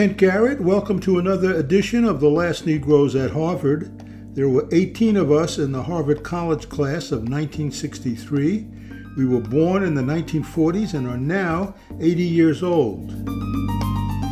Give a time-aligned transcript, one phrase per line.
[0.00, 0.62] Kent Garrett.
[0.62, 4.34] Welcome to another edition of The Last Negroes at Harvard.
[4.34, 8.66] There were 18 of us in the Harvard College class of 1963.
[9.18, 13.10] We were born in the 1940s and are now 80 years old.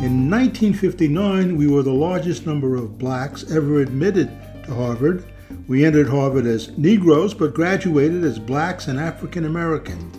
[0.01, 4.31] In 1959, we were the largest number of blacks ever admitted
[4.63, 5.23] to Harvard.
[5.67, 10.18] We entered Harvard as Negroes but graduated as blacks and African American.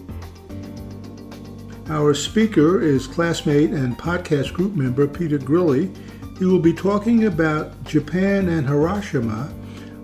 [1.91, 5.93] Our speaker is classmate and podcast group member Peter Grilli.
[6.39, 9.53] He will be talking about Japan and Hiroshima.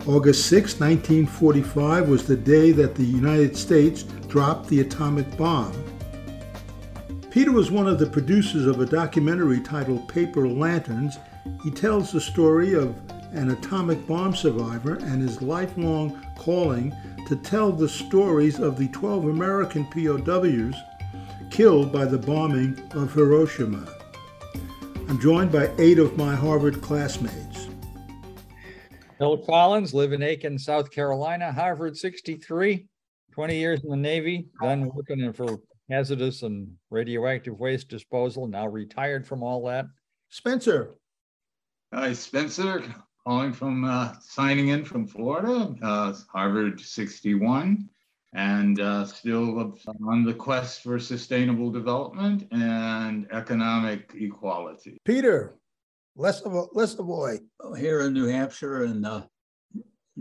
[0.04, 5.72] August 6, 1945 was the day that the United States dropped the atomic bomb.
[7.30, 11.18] Peter was one of the producers of a documentary titled Paper Lanterns.
[11.62, 13.00] He tells the story of
[13.30, 16.92] an atomic bomb survivor and his lifelong calling
[17.28, 20.74] to tell the stories of the 12 American POWs
[21.50, 23.86] killed by the bombing of Hiroshima.
[25.08, 27.68] I'm joined by eight of my Harvard classmates.
[29.18, 32.86] Bill Collins, live in Aiken, South Carolina, Harvard 63,
[33.32, 39.26] 20 years in the Navy, then working for hazardous and radioactive waste disposal, now retired
[39.26, 39.86] from all that.
[40.28, 40.96] Spencer.
[41.94, 42.82] Hi, Spencer,
[43.24, 47.88] calling from uh, signing in from Florida, uh, Harvard 61
[48.36, 49.74] and uh, still
[50.06, 54.98] on the quest for sustainable development and economic equality.
[55.06, 55.56] Peter,
[56.16, 57.38] less of a less a boy
[57.78, 59.22] here in New Hampshire, and uh,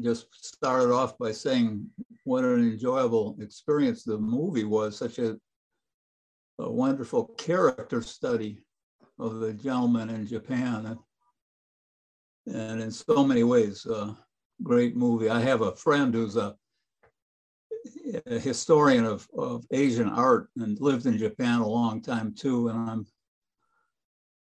[0.02, 1.86] just started off by saying
[2.24, 4.98] what an enjoyable experience the movie was.
[4.98, 5.38] Such a,
[6.60, 8.64] a wonderful character study
[9.20, 10.98] of the gentleman in Japan,
[12.48, 14.14] and in so many ways, uh,
[14.64, 15.30] great movie.
[15.30, 16.56] I have a friend who's a
[18.26, 22.70] a historian of, of Asian art and lived in Japan a long time too.
[22.70, 23.06] And I'm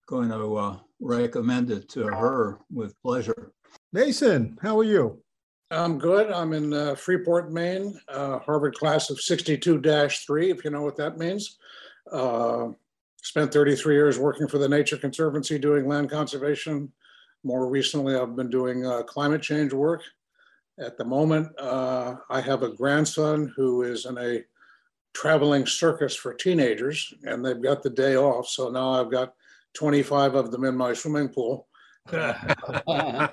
[0.07, 3.53] going to uh, recommend it to her with pleasure.
[3.93, 5.23] Mason, how are you?
[5.71, 6.31] I'm good.
[6.31, 10.97] I'm in uh, Freeport, Maine, uh, Harvard class of 62 3, if you know what
[10.97, 11.59] that means.
[12.11, 12.69] Uh,
[13.23, 16.91] spent 33 years working for the Nature Conservancy doing land conservation.
[17.45, 20.03] More recently, I've been doing uh, climate change work
[20.81, 24.43] at the moment, uh, I have a grandson who is in a
[25.15, 28.49] traveling circus for teenagers, and they've got the day off.
[28.49, 29.35] So now I've got
[29.75, 31.67] 25 of them in my swimming pool.
[32.13, 33.29] I,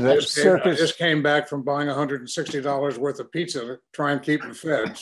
[0.00, 4.22] just came, I just came back from buying $160 worth of pizza to try and
[4.22, 4.98] keep them fed.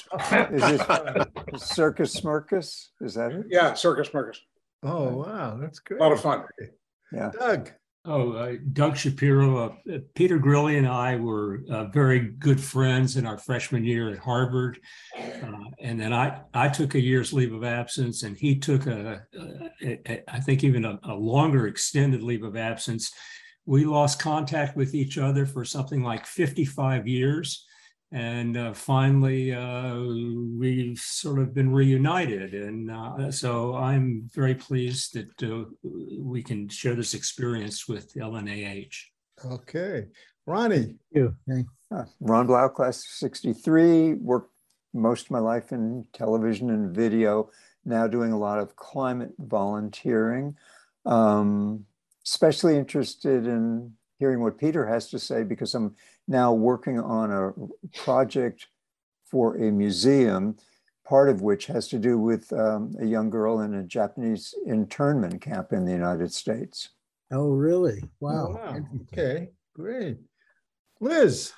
[0.51, 2.89] Is this Circus Smirkus?
[3.01, 3.47] Is that it?
[3.49, 4.39] Yeah, Circus Smirkus.
[4.83, 5.57] Oh, wow.
[5.61, 5.99] That's good.
[5.99, 6.45] A lot of fun.
[7.13, 7.31] Yeah.
[7.39, 7.71] Doug.
[8.05, 13.25] Oh, uh, Doug Shapiro, uh, Peter Grilli and I were uh, very good friends in
[13.27, 14.81] our freshman year at Harvard.
[15.17, 19.23] Uh, and then I, I took a year's leave of absence and he took a
[20.29, 23.13] I think even a, a longer extended leave of absence.
[23.67, 27.65] We lost contact with each other for something like 55 years.
[28.13, 29.99] And uh, finally, uh,
[30.59, 32.53] we've sort of been reunited.
[32.53, 35.65] And uh, so I'm very pleased that uh,
[36.19, 38.95] we can share this experience with LNAH.
[39.47, 40.07] Okay.
[40.47, 40.97] Ronnie.
[41.11, 41.35] You.
[41.91, 44.53] Uh, Ron Blau, class 63, worked
[44.93, 47.51] most of my life in television and video,
[47.87, 50.55] now doing a lot of climate volunteering.
[51.07, 51.87] Um,
[52.25, 55.97] especially interested in hearing what Peter has to say because I'm
[56.29, 57.53] now working on a
[58.05, 58.69] project
[59.29, 60.57] for a museum,
[61.05, 65.41] part of which has to do with um, a young girl in a Japanese internment
[65.43, 66.91] camp in the United States.
[67.33, 68.01] Oh, really?
[68.21, 68.47] Wow.
[68.47, 68.79] Oh, wow.
[69.13, 70.19] Okay, great.
[71.01, 71.53] Liz.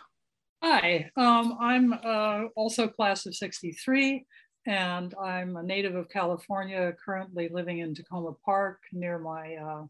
[0.62, 4.24] Hi, um, I'm uh, also class of 63,
[4.66, 9.82] and I'm a native of California, currently living in Takoma Park near my uh,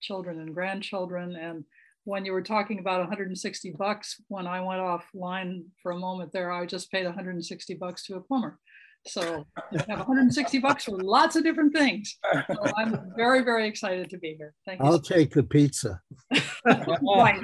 [0.00, 1.34] children and grandchildren.
[1.34, 1.64] And
[2.04, 6.50] when you were talking about 160 bucks, when I went offline for a moment there,
[6.50, 8.58] I just paid 160 bucks to a plumber.
[9.06, 12.18] So I have 160 bucks for lots of different things.
[12.46, 14.54] So I'm very, very excited to be here.
[14.66, 14.86] Thank you.
[14.86, 16.00] I'll take the pizza.
[16.66, 17.40] right.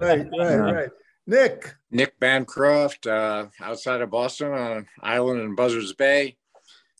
[0.00, 0.88] right, right, right.
[1.26, 1.74] Nick.
[1.90, 6.36] Nick Bancroft, uh, outside of Boston on an island in Buzzards Bay,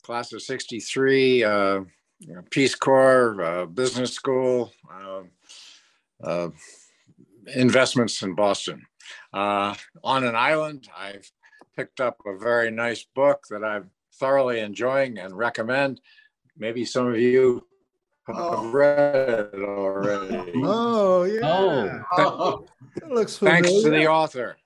[0.03, 1.81] class of 63, uh,
[2.51, 4.73] Peace Corps, uh, business school.
[4.93, 5.31] Um,
[6.23, 6.49] uh,
[7.55, 8.87] investments in Boston.
[9.33, 9.75] Uh,
[10.05, 11.31] on an island, I've
[11.77, 16.01] picked up a very nice book that I'm thoroughly enjoying and recommend.
[16.57, 17.67] Maybe some of you
[18.27, 18.71] have oh.
[18.71, 20.53] read it already.
[20.65, 22.03] Oh, yeah.
[22.13, 22.67] Oh,
[22.97, 23.63] that looks familiar.
[23.63, 24.57] Thanks to the author.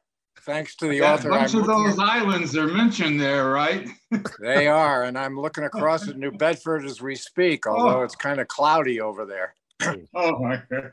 [0.41, 1.29] Thanks to the yeah, author.
[1.29, 3.89] A bunch I'm of those at, islands are mentioned there, right?
[4.41, 5.05] they are.
[5.05, 8.03] And I'm looking across at New Bedford as we speak, although oh.
[8.03, 9.55] it's kind of cloudy over there.
[10.15, 10.93] Oh, my God.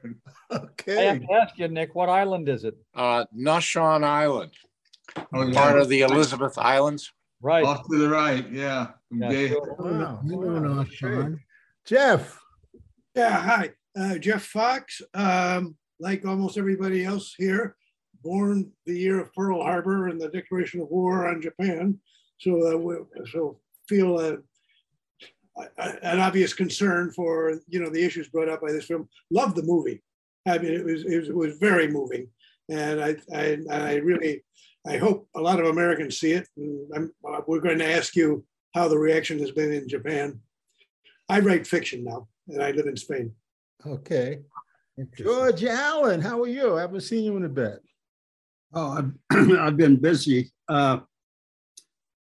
[0.52, 0.98] Okay.
[0.98, 1.26] I have Okay.
[1.28, 2.76] to ask you, Nick, what island is it?
[2.96, 4.52] Uh, Naushon Island,
[5.34, 5.54] Oh, yeah.
[5.54, 7.12] part of the Elizabeth Islands.
[7.42, 7.64] Right.
[7.64, 8.88] Off to the right, yeah.
[9.12, 9.76] Yeah, sure.
[9.80, 10.22] Wow.
[10.26, 10.88] You know, not
[11.86, 12.40] Jeff,
[13.16, 15.02] Yeah, hi, uh, Jeff Fox.
[15.14, 17.76] Um, like almost everybody else here,
[18.24, 21.98] born the year of Pearl Harbor and the declaration of war on Japan.
[22.40, 22.96] So, uh, we,
[23.32, 24.42] so feel uh, a- a-
[25.78, 29.08] an obvious concern for you know the issues brought up by this film.
[29.32, 30.02] Love the movie.
[30.48, 32.28] I mean, it was it was, it was very moving,
[32.70, 34.44] and I, I I really
[34.88, 36.48] I hope a lot of Americans see it.
[36.58, 37.12] And I'm,
[37.48, 40.40] we're going to ask you how the reaction has been in Japan.
[41.28, 43.34] I write fiction now, and I live in Spain.
[43.86, 44.40] okay.
[45.16, 46.78] George Allen, how are you?
[46.78, 47.80] I haven't seen you in a bit.
[48.74, 50.52] Oh, I've, I've been busy.
[50.68, 51.00] Uh,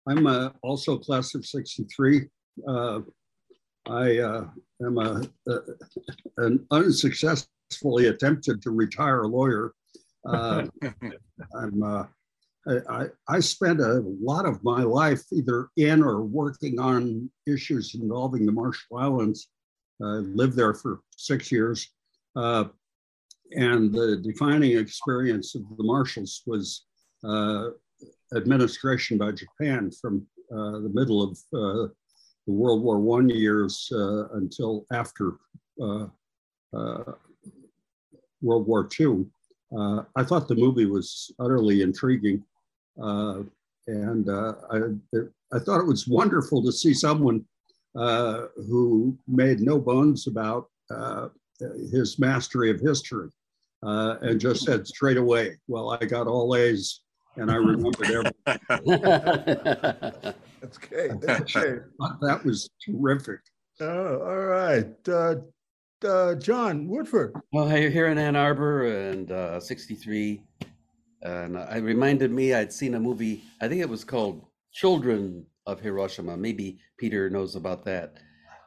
[0.07, 2.27] I'm uh, also class of 63.
[2.66, 3.00] Uh,
[3.88, 4.48] I uh,
[4.86, 5.60] am a, a,
[6.38, 9.74] an unsuccessfully attempted to retire lawyer.
[10.25, 10.68] Uh,
[11.56, 12.06] I'm, uh,
[12.89, 18.45] I, I, spent a lot of my life either in or working on issues involving
[18.45, 19.48] the Marshall Islands.
[20.00, 21.89] I lived there for six years.
[22.36, 22.66] Uh,
[23.54, 26.86] and the defining experience of the Marshalls was
[27.24, 27.69] uh,
[28.36, 31.92] administration by Japan from uh, the middle of uh,
[32.51, 35.36] the World War One years uh, until after
[35.81, 36.07] uh,
[36.74, 37.13] uh,
[38.42, 39.25] World War II.
[40.15, 42.44] I thought the movie was utterly intriguing,
[42.98, 44.80] and I,
[45.53, 47.45] I thought it was wonderful to see someone
[47.95, 51.30] uh, who made no bones about uh,
[51.92, 53.30] his mastery of history
[53.83, 57.01] uh, and just said straight away, "Well, I got all A's
[57.38, 58.59] and I remembered everything."
[60.62, 61.12] That's great.
[61.22, 61.81] That's great.
[62.22, 63.40] that was terrific.
[63.80, 65.10] Oh, all right.
[65.10, 65.36] Uh,
[66.06, 67.36] uh, John Woodford.
[67.52, 70.42] Well, here here in Ann Arbor and uh, 63.
[71.24, 75.80] And it reminded me I'd seen a movie, I think it was called Children of
[75.80, 76.36] Hiroshima.
[76.36, 78.18] Maybe Peter knows about that.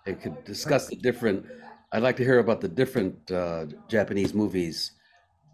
[0.06, 1.46] It could discuss the different,
[1.92, 4.92] I'd like to hear about the different uh, Japanese movies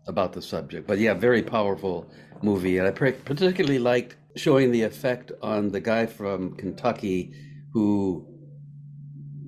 [0.07, 0.87] about the subject.
[0.87, 2.11] But yeah, very powerful
[2.43, 2.79] movie.
[2.79, 7.35] And I particularly liked showing the effect on the guy from Kentucky
[7.73, 8.27] who,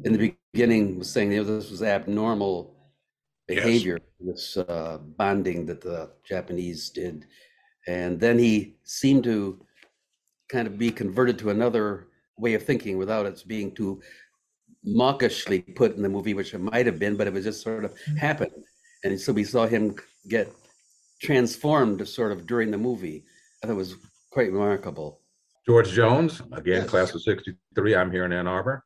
[0.04, 2.76] in the beginning, was saying you know, this was abnormal
[3.46, 7.26] behavior, this uh, bonding that the Japanese did.
[7.86, 9.64] And then he seemed to
[10.48, 12.08] kind of be converted to another
[12.38, 14.00] way of thinking without it being too
[14.84, 17.84] mawkishly put in the movie, which it might have been, but it was just sort
[17.84, 18.52] of happened.
[19.04, 19.96] And so we saw him
[20.28, 20.52] get
[21.20, 23.24] transformed sort of during the movie.
[23.62, 23.96] I thought it was
[24.30, 25.20] quite remarkable.
[25.66, 26.88] George Jones, again, Yes.
[26.90, 27.94] class of 63.
[27.94, 28.84] I'm here in Ann Arbor.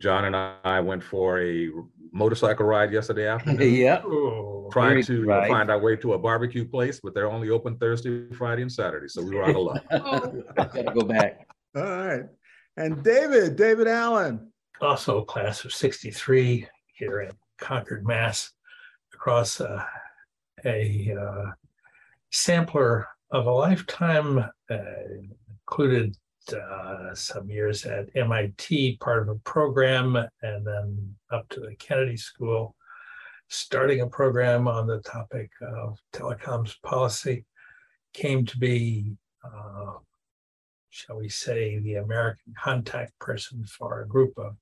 [0.00, 1.68] John and I went for a
[2.12, 3.74] motorcycle ride yesterday afternoon.
[3.74, 4.02] yeah.
[4.04, 4.68] Oh.
[4.72, 5.48] Trying Very to right.
[5.48, 9.06] find our way to a barbecue place, but they're only open Thursday, Friday, and Saturday.
[9.08, 9.84] So we were out of luck.
[9.90, 11.46] Oh, Gotta go back.
[11.76, 12.24] All right.
[12.78, 14.50] And David, David Allen.
[14.80, 18.50] also class of 63 here in Concord, Mass,
[19.22, 19.84] across uh,
[20.64, 21.52] a uh,
[22.32, 24.38] sampler of a lifetime,
[24.68, 24.76] uh,
[25.48, 26.16] included
[26.52, 32.16] uh, some years at MIT, part of a program, and then up to the Kennedy
[32.16, 32.74] School,
[33.46, 37.44] starting a program on the topic of telecoms policy,
[38.12, 39.92] came to be uh,
[40.90, 44.56] shall we say, the American contact person for a group of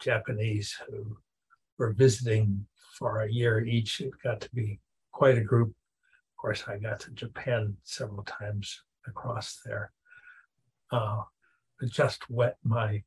[0.00, 1.18] Japanese who
[1.76, 2.66] were visiting
[2.98, 4.00] for a year each.
[4.00, 4.80] It got to be
[5.12, 5.68] quite a group.
[5.68, 9.92] Of course, I got to Japan several times across there.
[10.90, 11.22] Uh,
[11.80, 13.02] it just whet my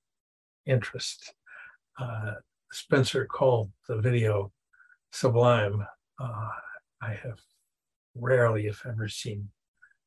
[0.66, 1.34] interest.
[2.00, 2.34] Uh,
[2.72, 4.52] Spencer called the video
[5.12, 5.86] sublime.
[6.20, 6.50] Uh,
[7.02, 7.40] I have
[8.16, 9.50] rarely, if ever, seen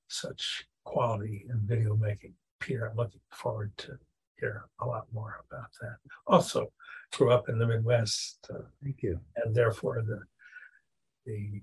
[0.09, 2.35] such quality in video making.
[2.59, 3.99] Peter, I'm looking forward to
[4.39, 5.97] hear a lot more about that.
[6.27, 6.73] Also,
[7.13, 9.21] grew up in the Midwest, uh, Thank you.
[9.37, 10.21] and therefore the
[11.27, 11.61] the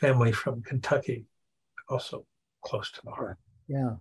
[0.00, 1.26] family from Kentucky
[1.88, 2.26] also
[2.64, 3.38] close to the heart.
[3.68, 3.94] Yeah.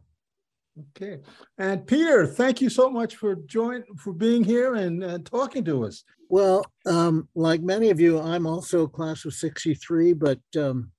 [0.95, 1.19] Okay.
[1.57, 5.85] And Peter, thank you so much for join for being here and uh, talking to
[5.85, 6.03] us.
[6.27, 10.91] Well, um, like many of you, I'm also a class of 63, but um,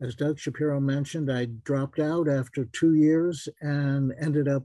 [0.00, 4.64] as Doug Shapiro mentioned, I dropped out after two years and ended up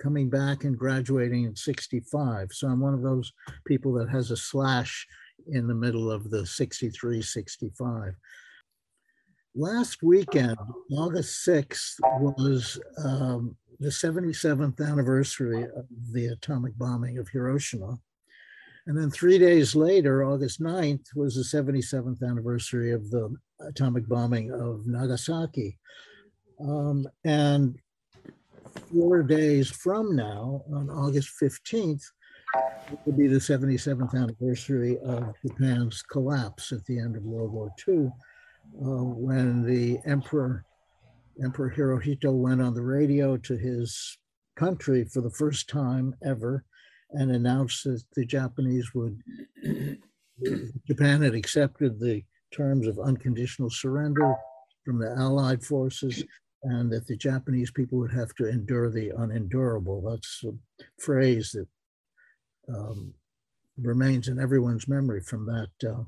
[0.00, 2.52] coming back and graduating in 65.
[2.52, 3.32] So I'm one of those
[3.66, 5.06] people that has a slash
[5.48, 8.14] in the middle of the 63, 65.
[9.54, 10.58] Last weekend,
[10.92, 17.98] August 6th, was um, the 77th anniversary of the atomic bombing of Hiroshima.
[18.86, 24.52] And then three days later, August 9th, was the 77th anniversary of the atomic bombing
[24.52, 25.78] of Nagasaki.
[26.60, 27.76] Um, and
[28.80, 32.02] four days from now, on August 15th,
[32.90, 37.70] it will be the 77th anniversary of Japan's collapse at the end of World War
[37.88, 40.64] II, uh, when the Emperor,
[41.42, 44.18] Emperor Hirohito went on the radio to his
[44.56, 46.64] country for the first time ever
[47.10, 49.20] and announced that the Japanese would,
[50.86, 54.34] Japan had accepted the terms of unconditional surrender
[54.84, 56.24] from the Allied forces
[56.66, 60.02] and that the Japanese people would have to endure the unendurable.
[60.10, 60.52] That's a
[61.00, 61.68] phrase that
[62.68, 63.14] um,
[63.80, 66.02] remains in everyone's memory from that uh,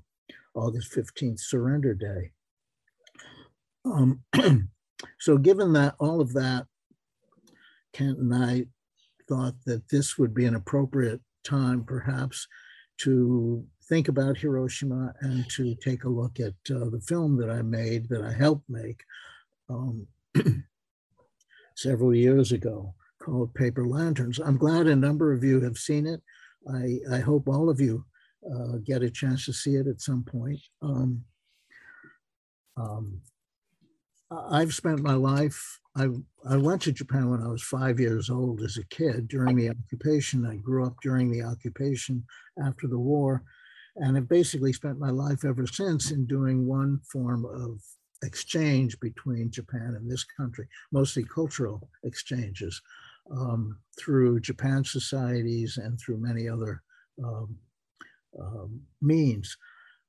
[0.54, 2.32] August 15th surrender day.
[3.84, 4.20] Um,
[5.20, 6.66] so given that all of that,
[7.92, 8.66] Kent and I
[9.28, 12.48] thought that this would be an appropriate time perhaps
[12.98, 17.62] to think about Hiroshima and to take a look at uh, the film that I
[17.62, 19.04] made, that I helped make
[19.70, 20.08] um,
[21.76, 24.38] several years ago called Paper Lanterns.
[24.38, 26.20] I'm glad a number of you have seen it.
[26.72, 28.04] I, I hope all of you
[28.54, 30.60] uh, get a chance to see it at some point.
[30.82, 31.24] Um,
[32.76, 33.20] um,
[34.30, 36.08] I've spent my life, I,
[36.48, 39.70] I went to Japan when I was five years old as a kid during the
[39.70, 40.46] occupation.
[40.46, 42.24] I grew up during the occupation
[42.64, 43.42] after the war
[43.96, 47.80] and have basically spent my life ever since in doing one form of
[48.22, 52.80] exchange between Japan and this country, mostly cultural exchanges
[53.30, 56.82] um, through Japan societies and through many other
[57.22, 57.56] um,
[58.40, 59.56] um, means.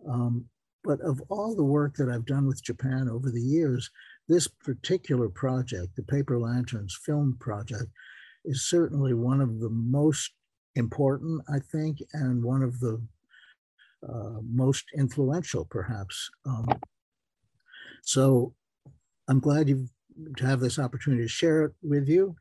[0.07, 0.45] Um,
[0.83, 3.91] but of all the work that I've done with Japan over the years,
[4.27, 7.91] this particular project, the Paper Lanterns film project,
[8.45, 10.31] is certainly one of the most
[10.75, 13.01] important, I think, and one of the
[14.07, 16.29] uh, most influential, perhaps.
[16.45, 16.67] Um,
[18.03, 18.53] so
[19.27, 19.87] I'm glad you
[20.37, 22.35] to have this opportunity to share it with you.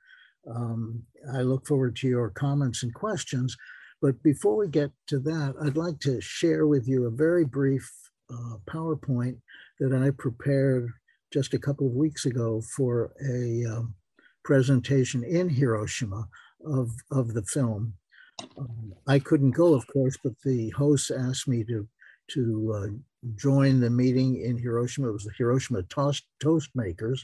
[0.50, 3.56] Um, I look forward to your comments and questions.
[4.00, 7.90] But before we get to that, I'd like to share with you a very brief
[8.30, 9.38] uh, PowerPoint
[9.80, 10.88] that I prepared
[11.32, 13.94] just a couple of weeks ago for a um,
[14.44, 16.28] presentation in Hiroshima
[16.64, 17.94] of, of the film.
[18.56, 21.86] Um, I couldn't go, of course, but the host asked me to,
[22.30, 22.94] to
[23.24, 25.08] uh, join the meeting in Hiroshima.
[25.08, 27.20] It was the Hiroshima Toast, Toastmakers.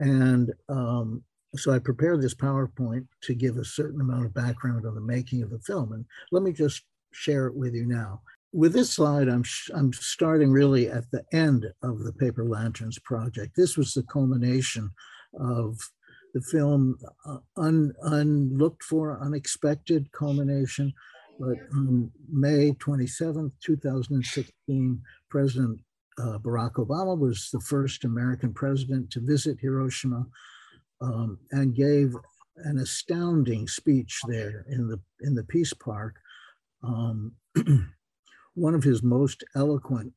[0.00, 1.22] And um,
[1.54, 5.42] so I prepared this PowerPoint to give a certain amount of background on the making
[5.42, 5.92] of the film.
[5.92, 8.20] And let me just share it with you now.
[8.52, 13.54] With this slide, I'm, I'm starting really at the end of the Paper Lanterns project.
[13.56, 14.90] This was the culmination
[15.38, 15.78] of
[16.34, 20.92] the film, uh, un, unlooked for, unexpected culmination.
[21.38, 25.80] But on May 27th, 2016, President
[26.18, 30.26] uh, Barack Obama was the first American president to visit Hiroshima
[31.00, 32.14] um, and gave
[32.64, 36.16] an astounding speech there in the in the Peace Park.
[36.82, 37.32] Um,
[38.54, 40.12] one of his most eloquent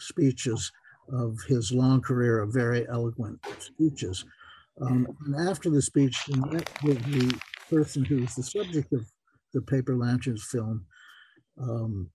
[0.00, 0.72] speeches
[1.12, 4.24] of his long career of very eloquent speeches.
[4.80, 7.38] Um, and after the speech, he met with the
[7.70, 9.06] person who was the subject of
[9.56, 10.84] the Paper Lanterns film,
[11.58, 12.10] um,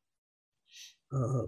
[1.11, 1.43] uh,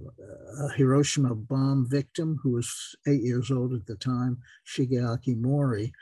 [0.65, 5.93] a Hiroshima bomb victim who was eight years old at the time, Shigeaki Mori,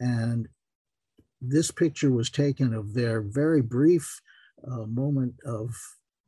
[0.00, 0.48] and
[1.40, 4.20] this picture was taken of their very brief
[4.66, 5.70] uh, moment of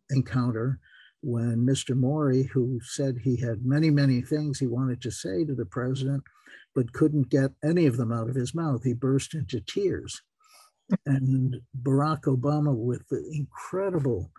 [0.08, 0.78] encounter
[1.20, 1.96] when Mr.
[1.96, 6.22] Mori, who said he had many, many things he wanted to say to the president,
[6.76, 10.22] but couldn't get any of them out of his mouth, he burst into tears.
[11.06, 14.30] And Barack Obama, with the incredible,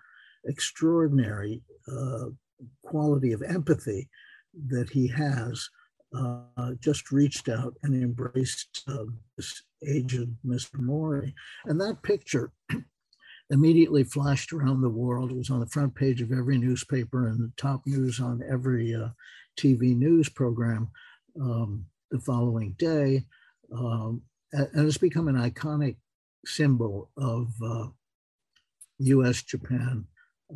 [0.45, 2.25] extraordinary uh,
[2.83, 4.09] quality of empathy
[4.67, 5.69] that he has,
[6.13, 9.05] uh, just reached out and embraced uh,
[9.37, 10.79] this aged Mr.
[10.79, 11.33] Mori.
[11.65, 12.51] And that picture
[13.49, 15.31] immediately flashed around the world.
[15.31, 18.93] It was on the front page of every newspaper and the top news on every
[18.93, 19.09] uh,
[19.57, 20.89] TV news program
[21.39, 23.25] um, the following day.
[23.73, 24.21] Um,
[24.53, 25.95] and it's become an iconic
[26.45, 27.49] symbol of
[28.99, 30.05] US uh, Japan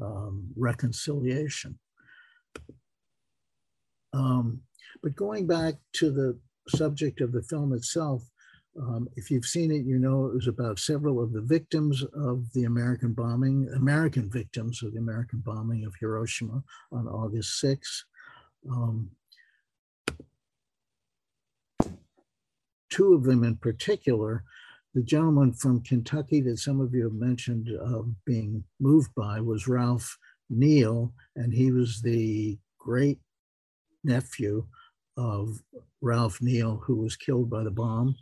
[0.02, 1.78] um, reconciliation.
[4.14, 4.62] Um,
[5.04, 6.40] but going back to the
[6.70, 8.24] subject of the film itself,
[8.82, 12.52] um, if you've seen it, you know it was about several of the victims of
[12.54, 16.62] the American bombing, American victims of the American bombing of Hiroshima
[16.92, 18.06] on August 6.
[18.70, 19.12] Um,
[22.90, 24.44] two of them in particular,
[24.96, 29.68] the gentleman from Kentucky that some of you have mentioned uh, being moved by was
[29.68, 30.18] Ralph
[30.50, 33.20] Neal, and he was the great
[34.06, 34.66] nephew
[35.18, 35.62] of
[36.02, 38.16] Ralph Neal, who was killed by the bomb,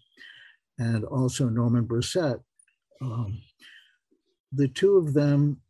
[0.80, 2.42] and also Norman Brissett.
[3.01, 3.39] Um,
[4.51, 5.62] the two of them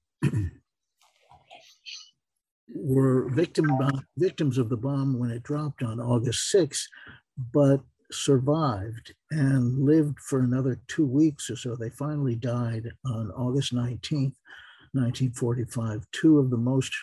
[2.74, 3.68] were victim,
[4.18, 6.88] victims of the bomb when it dropped on August 6,
[7.54, 7.82] but
[8.14, 11.76] survived and lived for another two weeks or so.
[11.76, 14.36] They finally died on August 19th,
[14.94, 16.94] 1945, two of the most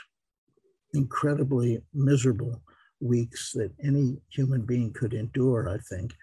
[0.94, 2.62] incredibly miserable
[3.00, 6.14] weeks that any human being could endure, I think.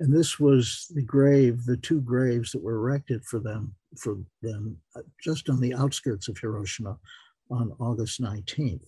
[0.00, 4.76] And this was the grave, the two graves that were erected for them, for them
[4.94, 6.96] uh, just on the outskirts of Hiroshima
[7.50, 8.86] on August 19th.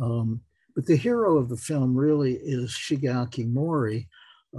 [0.00, 0.40] Um,
[0.74, 4.08] but the hero of the film really is Shigeaki Mori,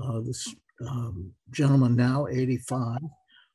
[0.01, 0.53] uh, this
[0.87, 2.99] um, gentleman now 85,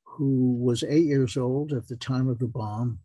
[0.05, 2.99] who was eight years old at the time of the bomb,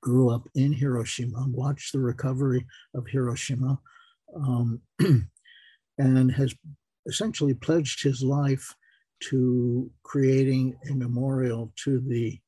[0.00, 3.78] grew up in Hiroshima, watched the recovery of Hiroshima,
[4.34, 4.80] um,
[5.98, 6.54] and has
[7.06, 8.74] essentially pledged his life
[9.20, 12.38] to creating a memorial to the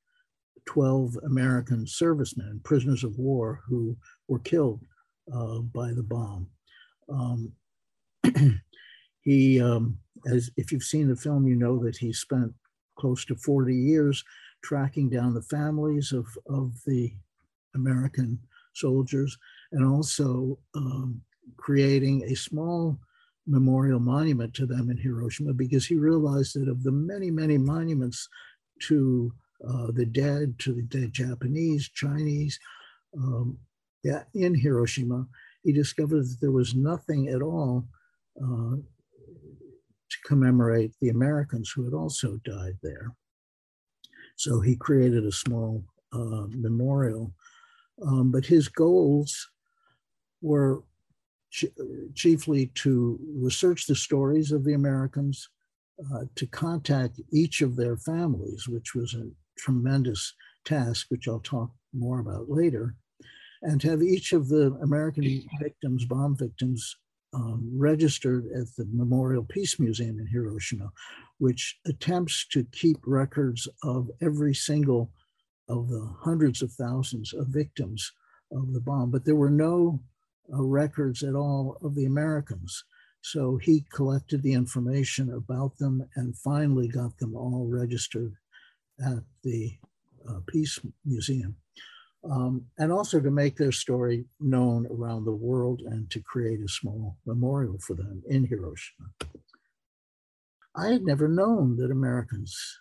[0.66, 3.96] 12 American servicemen, prisoners of war, who
[4.28, 4.80] were killed
[5.34, 6.46] uh, by the bomb.
[7.08, 7.52] Um,
[9.22, 9.98] he, um,
[10.30, 12.52] as if you've seen the film, you know that he spent
[12.98, 14.24] close to 40 years
[14.62, 17.12] tracking down the families of, of the
[17.74, 18.38] American
[18.74, 19.36] soldiers
[19.72, 21.20] and also um,
[21.56, 22.98] creating a small
[23.46, 28.28] memorial monument to them in Hiroshima because he realized that of the many, many monuments
[28.82, 29.32] to
[29.68, 32.58] uh, the dead, to the dead Japanese, Chinese,
[33.16, 33.58] um,
[34.34, 35.26] in Hiroshima,
[35.62, 37.86] he discovered that there was nothing at all
[38.40, 43.14] uh, to commemorate the Americans who had also died there.
[44.36, 47.32] So he created a small uh, memorial.
[48.04, 49.48] Um, but his goals
[50.40, 50.82] were
[51.50, 51.66] ch
[52.14, 55.48] chiefly to research the stories of the Americans,
[56.12, 60.34] uh, to contact each of their families, which was a tremendous
[60.64, 62.96] task, which I'll talk more about later,
[63.62, 66.96] and to have each of the American victims, bomb victims,
[67.34, 70.90] um, registered at the Memorial Peace Museum in Hiroshima,
[71.38, 75.10] which attempts to keep records of every single
[75.68, 78.12] of the hundreds of thousands of victims
[78.50, 79.10] of the bomb.
[79.10, 80.00] But there were no
[80.52, 82.84] uh, records at all of the Americans.
[83.22, 88.34] So he collected the information about them and finally got them all registered
[89.00, 89.78] at the
[90.28, 91.56] uh, Peace Museum
[92.30, 96.68] um, and also to make their story known around the world and to create a
[96.68, 99.08] small memorial for them in Hiroshima.
[100.74, 102.80] I had never known that Americans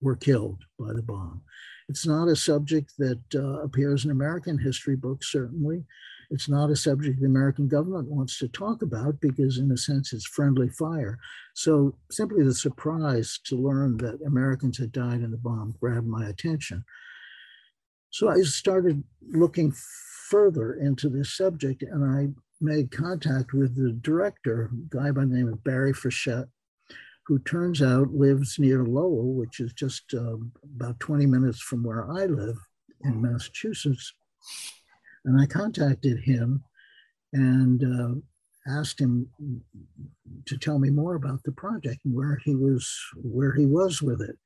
[0.00, 1.42] were killed by the bomb.
[1.88, 5.84] It's not a subject that uh, appears in American history books, certainly.
[6.30, 10.12] It's not a subject the American government wants to talk about because, in a sense,
[10.12, 11.18] it's friendly fire.
[11.54, 16.28] So, simply the surprise to learn that Americans had died in the bomb grabbed my
[16.28, 16.84] attention.
[18.14, 19.74] So I started looking
[20.30, 22.28] further into this subject and I
[22.60, 26.46] made contact with the director, a guy by the name of Barry Frechette,
[27.26, 30.36] who turns out lives near Lowell, which is just uh,
[30.76, 32.56] about 20 minutes from where I live
[33.02, 34.12] in Massachusetts.
[35.24, 36.62] And I contacted him
[37.32, 39.28] and uh, asked him
[40.46, 44.20] to tell me more about the project and where he was where he was with
[44.20, 44.38] it.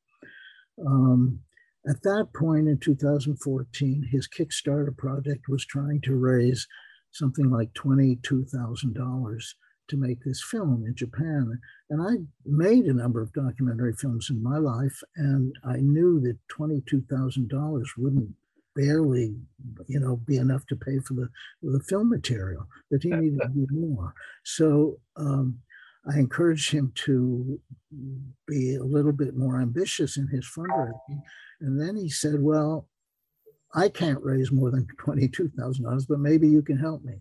[0.86, 1.40] Um,
[1.88, 6.66] at that point in 2014, his Kickstarter project was trying to raise
[7.12, 9.42] something like $22,000
[9.88, 11.58] to make this film in Japan.
[11.88, 16.38] And I made a number of documentary films in my life, and I knew that
[16.52, 18.34] $22,000 wouldn't
[18.76, 19.34] barely,
[19.86, 21.28] you know, be enough to pay for the,
[21.62, 24.12] the film material, that he needed to do more.
[24.44, 25.60] So um,
[26.08, 27.58] I encouraged him to
[28.46, 31.22] be a little bit more ambitious in his fundraising
[31.60, 32.88] and then he said, Well,
[33.74, 37.14] I can't raise more than $22,000, but maybe you can help me.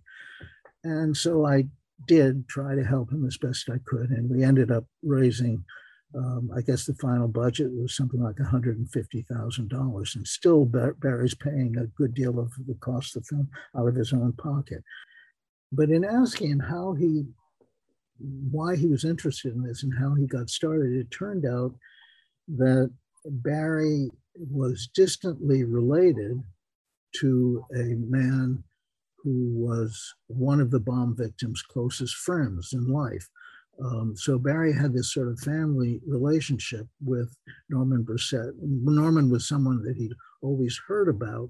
[0.84, 1.65] And so I
[2.08, 4.12] did try to help him as best I could.
[4.12, 5.65] And we ended up raising,
[6.15, 10.15] um, I guess the final budget was something like $150,000.
[10.15, 13.95] And still, Barry's paying a good deal of the cost of the film out of
[13.95, 14.84] his own pocket.
[15.71, 17.26] But in asking him how he,
[18.52, 21.76] why he was interested in this and how he got started, it turned out
[22.47, 22.89] that
[23.26, 26.41] Barry was distantly related
[27.15, 28.63] to a man
[29.23, 33.28] who was one of the bomb victim's closest friends in life.
[33.84, 37.36] Um, so Barry had this sort of family relationship with
[37.69, 38.54] Norman Brissett.
[38.62, 41.50] Norman was someone that he'd always heard about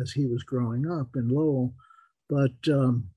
[0.00, 1.74] as he was growing up in Lowell,
[2.28, 3.08] but um,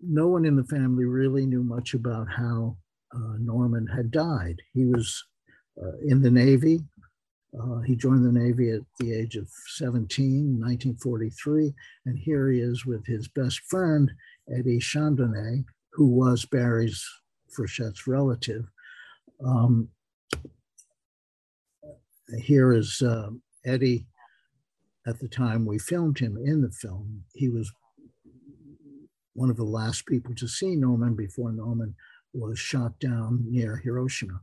[0.00, 2.76] no one in the family really knew much about how
[3.14, 4.60] uh, Norman had died.
[4.74, 5.22] He was
[5.80, 6.80] uh, in the Navy.
[7.58, 11.74] Uh, he joined the Navy at the age of 17, 1943,
[12.06, 14.10] and here he is with his best friend,
[14.50, 17.04] Eddie Chandonnet, who was Barry's
[17.54, 18.64] Frechette's relative.
[19.44, 19.88] Um,
[22.38, 23.30] here is uh,
[23.66, 24.06] Eddie
[25.06, 27.24] at the time we filmed him in the film.
[27.34, 27.70] He was
[29.34, 31.94] one of the last people to see Norman before Norman
[32.32, 34.40] was shot down near Hiroshima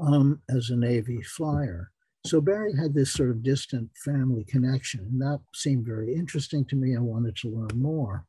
[0.00, 1.90] um, as a Navy flyer.
[2.26, 6.76] So Barry had this sort of distant family connection, and that seemed very interesting to
[6.76, 6.96] me.
[6.96, 8.26] I wanted to learn more.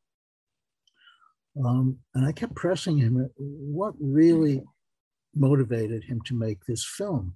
[1.64, 4.62] Um, and I kept pressing him what really
[5.34, 7.36] motivated him to make this film.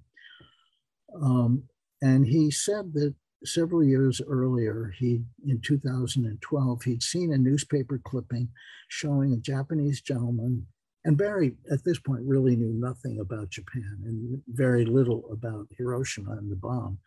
[1.20, 1.64] Um,
[2.02, 3.14] and he said that
[3.44, 8.48] several years earlier, he in 2012, he'd seen a newspaper clipping
[8.88, 10.66] showing a Japanese gentleman.
[11.04, 16.32] And Barry, at this point, really knew nothing about Japan and very little about Hiroshima
[16.32, 16.98] and the bomb.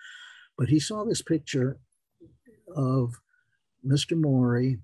[0.58, 1.78] But he saw this picture
[2.76, 3.14] of
[3.86, 4.20] Mr.
[4.20, 4.80] Mori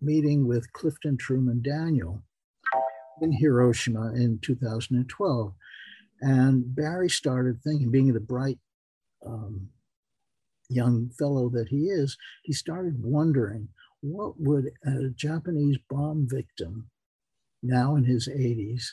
[0.00, 2.22] meeting with Clifton Truman Daniel
[3.20, 5.52] in Hiroshima in 2012.
[6.22, 8.58] And Barry started thinking, being the bright
[9.26, 9.68] um,
[10.68, 13.68] young fellow that he is, he started wondering
[14.00, 16.89] what would a Japanese bomb victim,
[17.62, 18.84] now in his 80s,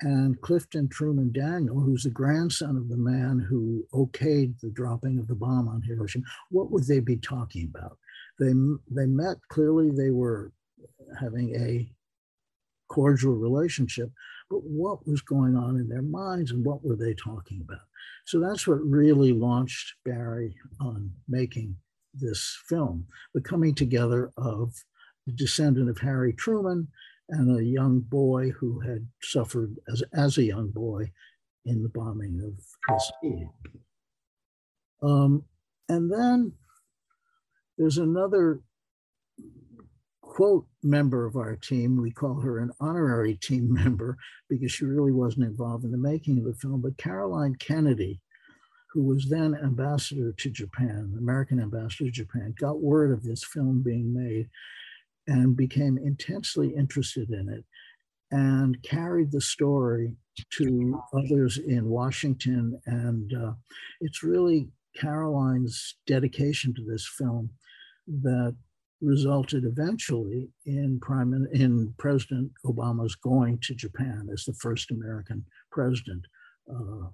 [0.00, 5.26] and Clifton Truman Daniel, who's the grandson of the man who okayed the dropping of
[5.26, 7.98] the bomb on Hiroshima, what would they be talking about?
[8.38, 8.52] They,
[8.90, 10.52] they met, clearly they were
[11.20, 11.90] having a
[12.88, 14.10] cordial relationship,
[14.48, 17.82] but what was going on in their minds and what were they talking about?
[18.24, 21.76] So that's what really launched Barry on making
[22.14, 24.72] this film, the coming together of
[25.26, 26.88] the descendant of Harry Truman
[27.28, 31.10] and a young boy who had suffered as, as a young boy
[31.64, 32.54] in the bombing of
[32.88, 33.48] Tuskegee.
[35.02, 35.44] Um,
[35.88, 36.52] and then
[37.76, 38.60] there's another
[40.22, 42.00] quote member of our team.
[42.00, 44.16] We call her an honorary team member
[44.48, 48.20] because she really wasn't involved in the making of the film, but Caroline Kennedy,
[48.92, 53.82] who was then ambassador to Japan, American ambassador to Japan, got word of this film
[53.82, 54.48] being made
[55.28, 57.64] and became intensely interested in it
[58.30, 60.16] and carried the story
[60.50, 62.80] to others in Washington.
[62.86, 63.52] And uh,
[64.00, 67.50] it's really Caroline's dedication to this film
[68.22, 68.56] that
[69.00, 76.24] resulted eventually in prime in President Obama's going to Japan as the first American president
[76.68, 77.06] uh,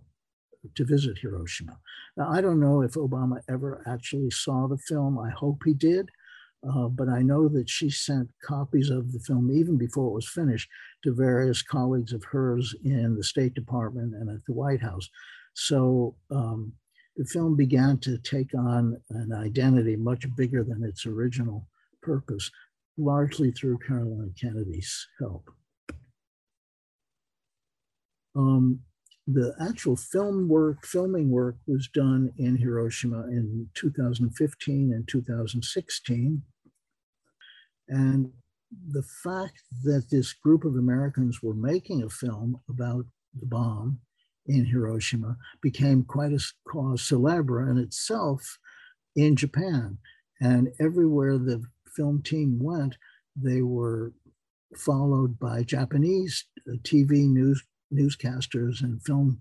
[0.75, 1.79] to visit Hiroshima.
[2.17, 5.19] Now, I don't know if Obama ever actually saw the film.
[5.19, 6.09] I hope he did.
[6.67, 10.29] Uh, but I know that she sent copies of the film even before it was
[10.29, 10.69] finished
[11.03, 15.09] to various colleagues of hers in the State Department and at the White House.
[15.55, 16.73] So um,
[17.17, 21.69] the film began to take on an identity much bigger than its original
[22.03, 22.51] purpose,
[22.97, 25.51] largely through Caroline Kennedy's help.
[28.35, 28.81] Um,
[29.27, 36.43] the actual film work, filming work was done in Hiroshima in 2015 and 2016.
[37.89, 38.31] And
[38.91, 43.05] the fact that this group of Americans were making a film about
[43.39, 44.01] the bomb
[44.47, 48.59] in Hiroshima became quite a cause celebre in itself
[49.17, 49.99] in Japan.
[50.41, 51.63] And everywhere the
[51.95, 52.97] film team went,
[53.37, 54.13] they were
[54.77, 59.39] followed by Japanese uh, TV news newscasters and film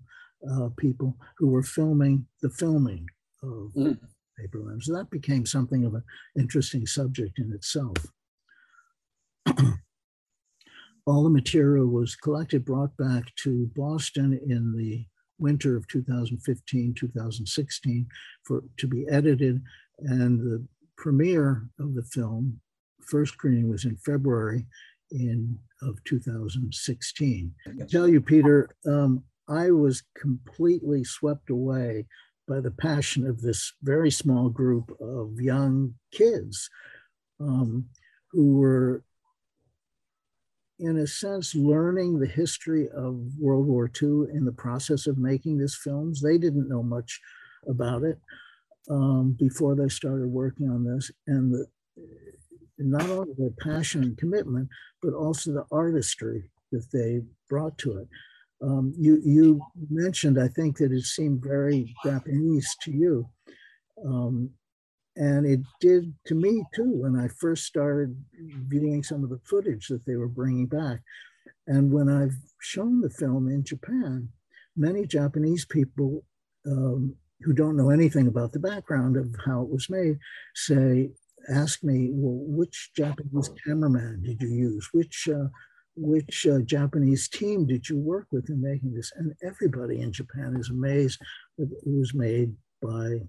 [0.50, 3.06] uh, people who were filming the filming
[3.42, 3.98] of mm.
[4.38, 4.82] Paperland.
[4.82, 6.04] So that became something of an
[6.38, 7.96] interesting subject in itself.
[11.06, 15.06] All the material was collected, brought back to Boston in the
[15.38, 18.06] winter of 2015, 2016
[18.44, 19.62] for to be edited.
[19.98, 22.60] And the premiere of the film,
[23.02, 24.66] first screening was in February
[25.10, 27.54] in of 2016.
[27.66, 32.06] I tell you, Peter, um, I was completely swept away
[32.48, 36.68] by the passion of this very small group of young kids
[37.40, 37.86] um,
[38.30, 39.02] who were,
[40.84, 45.58] in a sense, learning the history of World War II in the process of making
[45.58, 46.20] these films.
[46.20, 47.20] They didn't know much
[47.68, 48.18] about it
[48.90, 51.66] um, before they started working on this, and the,
[52.78, 54.68] not only their passion and commitment,
[55.02, 58.08] but also the artistry that they brought to it.
[58.62, 63.28] Um, you you mentioned, I think, that it seemed very Japanese to you,
[64.04, 64.50] um,
[65.16, 68.16] and it did to me too when I first started
[68.68, 71.00] viewing some of the footage that they were bringing back.
[71.66, 74.28] And when I've shown the film in Japan,
[74.76, 76.24] many Japanese people
[76.66, 80.18] um, who don't know anything about the background of how it was made
[80.54, 81.10] say,
[81.48, 84.88] ask me, well, which Japanese cameraman did you use?
[84.92, 85.48] Which uh,
[85.96, 89.12] which uh, Japanese team did you work with in making this?
[89.16, 91.20] And everybody in Japan is amazed
[91.56, 93.20] that it was made by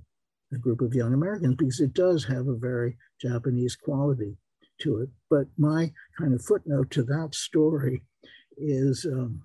[0.53, 4.37] a group of young Americans because it does have a very Japanese quality
[4.81, 5.09] to it.
[5.29, 8.01] But my kind of footnote to that story
[8.57, 9.41] is um,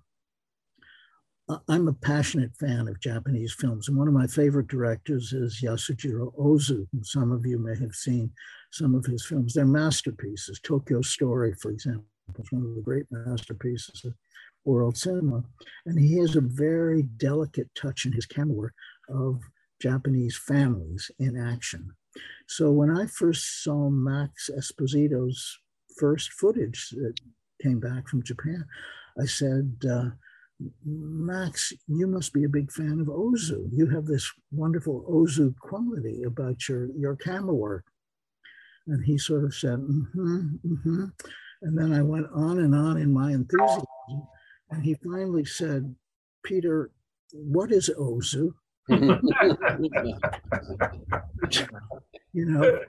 [1.68, 6.32] I'm a passionate fan of Japanese films, and one of my favorite directors is Yasujiro
[6.38, 6.86] Ozu.
[7.02, 8.30] Some of you may have seen
[8.70, 9.54] some of his films.
[9.54, 10.60] They're masterpieces.
[10.62, 12.04] Tokyo Story, for example,
[12.38, 14.14] is one of the great masterpieces of
[14.64, 15.42] world cinema.
[15.86, 18.74] And he has a very delicate touch in his camera work
[19.08, 19.40] of
[19.80, 21.92] Japanese families in action.
[22.46, 25.58] So when I first saw Max Esposito's
[25.98, 27.14] first footage that
[27.62, 28.64] came back from Japan,
[29.20, 30.10] I said, uh,
[30.84, 33.68] Max, you must be a big fan of Ozu.
[33.72, 37.84] You have this wonderful Ozu quality about your, your camera work.
[38.86, 41.04] And he sort of said, mm-hmm, mm-hmm.
[41.62, 43.84] And then I went on and on in my enthusiasm.
[44.70, 45.94] And he finally said,
[46.42, 46.90] Peter,
[47.32, 48.54] what is Ozu?
[52.32, 52.80] you know,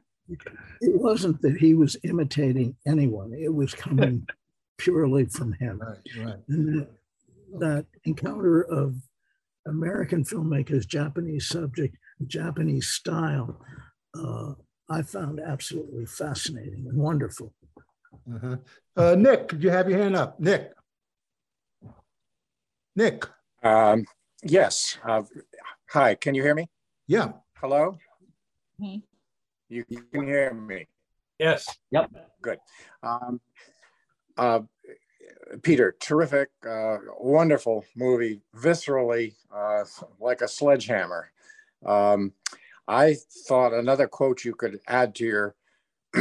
[0.82, 4.28] it wasn't that he was imitating anyone, it was coming
[4.78, 5.80] purely from him.
[5.80, 6.36] Right, right.
[6.48, 6.88] And that,
[7.60, 8.96] that encounter of
[9.68, 13.62] American filmmakers, Japanese subject, Japanese style,
[14.18, 14.54] uh,
[14.90, 17.54] I found absolutely fascinating and wonderful.
[18.34, 18.58] Uh-huh.
[18.98, 20.40] Uh, Nick, could you have your hand up?
[20.40, 20.74] Nick.
[22.96, 23.26] Nick.
[23.64, 24.06] Um,
[24.44, 24.98] yes.
[25.08, 25.24] Uh,
[25.92, 26.70] hi, can you hear me?
[27.06, 27.34] Yeah.
[27.58, 27.98] Hello?
[28.80, 29.00] Mm-hmm.
[29.68, 30.88] You can hear me?
[31.38, 31.68] Yes.
[31.92, 32.12] Yep.
[32.42, 32.60] Good.
[33.04, 33.42] Um,
[34.38, 34.62] uh,
[35.64, 39.84] Peter, terrific, uh, wonderful movie, viscerally uh,
[40.22, 41.30] like a sledgehammer.
[41.86, 42.32] Um,
[42.88, 45.56] I thought another quote you could add to your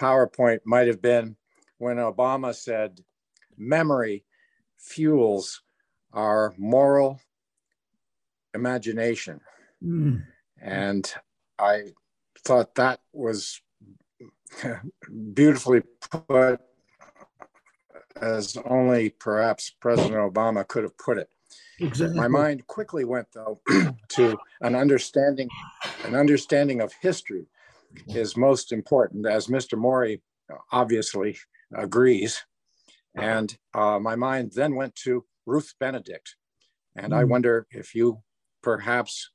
[0.00, 1.36] PowerPoint might have been
[1.78, 3.00] when Obama said,
[3.58, 4.24] memory
[4.78, 5.62] fuels
[6.12, 7.20] our moral
[8.56, 9.40] imagination.
[9.84, 10.24] Mm.
[10.60, 11.14] And
[11.58, 11.92] I
[12.44, 13.60] thought that was
[15.34, 16.60] beautifully put
[18.20, 21.28] as only perhaps President Obama could have put it.
[21.78, 22.16] Exactly.
[22.16, 23.60] My mind quickly went though
[24.08, 25.48] to an understanding,
[26.04, 27.46] an understanding of history
[28.08, 29.76] is most important, as Mr.
[29.78, 30.22] Mori
[30.72, 31.36] obviously
[31.74, 32.44] agrees.
[33.14, 36.36] And uh, my mind then went to Ruth Benedict.
[36.96, 37.16] And mm.
[37.16, 37.30] I hmm.
[37.30, 38.22] wonder if you
[38.66, 39.30] perhaps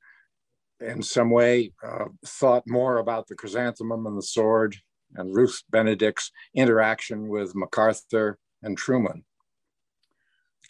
[0.80, 4.76] in some way uh, thought more about the chrysanthemum and the sword
[5.14, 9.24] and Ruth Benedict's interaction with MacArthur and Truman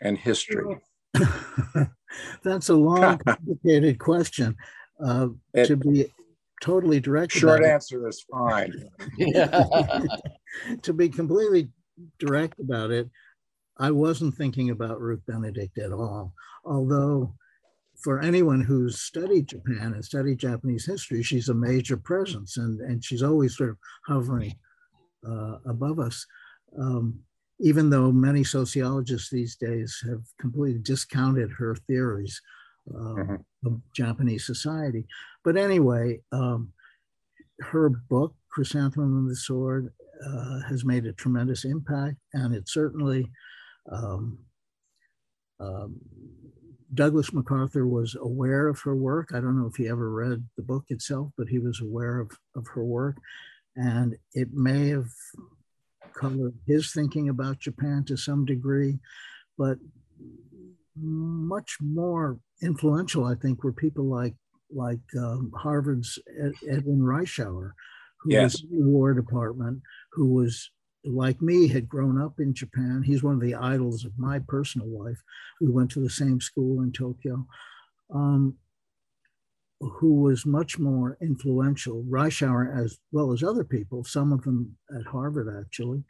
[0.00, 0.80] and history.
[2.44, 4.54] That's a long, complicated question.
[5.04, 6.06] Uh, it, to be
[6.62, 7.32] totally direct.
[7.32, 8.72] Short answer is fine.
[10.82, 11.68] to be completely
[12.20, 13.10] direct about it,
[13.76, 16.32] I wasn't thinking about Ruth Benedict at all.
[16.64, 17.34] Although,
[18.02, 23.04] for anyone who's studied Japan and studied Japanese history, she's a major presence and, and
[23.04, 24.54] she's always sort of hovering
[25.26, 26.26] uh, above us.
[26.78, 27.20] Um,
[27.60, 32.40] even though many sociologists these days have completely discounted her theories
[32.90, 33.66] uh, mm-hmm.
[33.66, 35.06] of Japanese society.
[35.44, 36.72] But anyway, um,
[37.60, 39.92] her book, Chrysanthemum and the Sword,
[40.26, 43.30] uh, has made a tremendous impact, and it certainly.
[43.90, 44.38] Um,
[45.60, 46.00] um,
[46.94, 49.30] Douglas MacArthur was aware of her work.
[49.32, 52.30] I don't know if he ever read the book itself, but he was aware of,
[52.54, 53.16] of her work.
[53.76, 55.08] And it may have
[56.14, 58.98] colored his thinking about Japan to some degree,
[59.56, 59.78] but
[60.96, 64.34] much more influential, I think, were people like
[64.74, 67.72] like um, Harvard's Ed, Edwin Reischauer,
[68.20, 68.54] who yes.
[68.54, 70.70] was in the War Department, who was
[71.04, 73.02] like me had grown up in Japan.
[73.04, 75.20] He's one of the idols of my personal life.
[75.60, 77.46] We went to the same school in Tokyo.
[78.14, 78.56] Um,
[79.80, 85.06] who was much more influential, Reischauer as well as other people, some of them at
[85.06, 86.04] Harvard actually,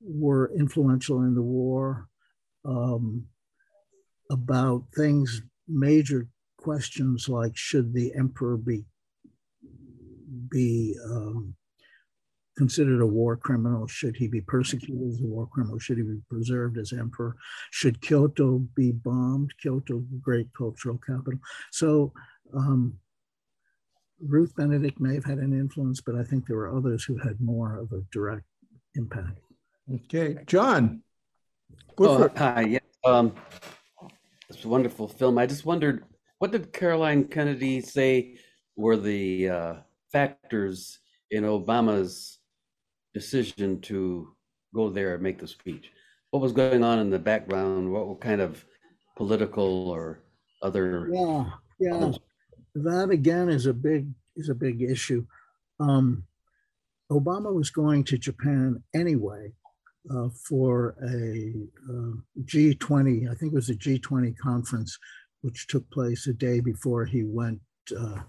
[0.00, 2.08] were influential in the war
[2.64, 3.26] um,
[4.30, 8.84] about things, major questions like should the emperor be
[10.50, 11.54] be um,
[12.56, 13.86] considered a war criminal?
[13.86, 15.78] Should he be persecuted as a war criminal?
[15.78, 17.36] Should he be preserved as emperor?
[17.70, 19.52] Should Kyoto be bombed?
[19.60, 21.40] Kyoto, great cultural capital.
[21.72, 22.12] So
[22.54, 22.98] um,
[24.20, 27.40] Ruth Benedict may have had an influence, but I think there were others who had
[27.40, 28.44] more of a direct
[28.94, 29.38] impact.
[29.92, 31.02] Okay, John.
[31.98, 32.62] Oh, hi.
[32.62, 32.78] Yeah.
[33.04, 33.34] Um,
[34.48, 35.38] it's a wonderful film.
[35.38, 36.04] I just wondered,
[36.38, 38.38] what did Caroline Kennedy say
[38.76, 39.74] were the uh,
[40.12, 40.98] factors
[41.30, 42.38] in Obama's
[43.14, 44.34] decision to
[44.74, 45.90] go there and make the speech?
[46.30, 47.90] What was going on in the background?
[47.90, 48.64] What kind of
[49.16, 50.20] political or
[50.62, 51.08] other?
[51.12, 52.12] Yeah, yeah.
[52.74, 55.24] That again is a big is a big issue.
[55.78, 56.24] Um,
[57.10, 59.52] Obama was going to Japan anyway
[60.10, 61.52] uh, for a
[61.88, 62.12] uh,
[62.44, 64.98] G20, I think it was a G20 conference,
[65.42, 67.60] which took place a day before he went
[67.98, 68.20] uh,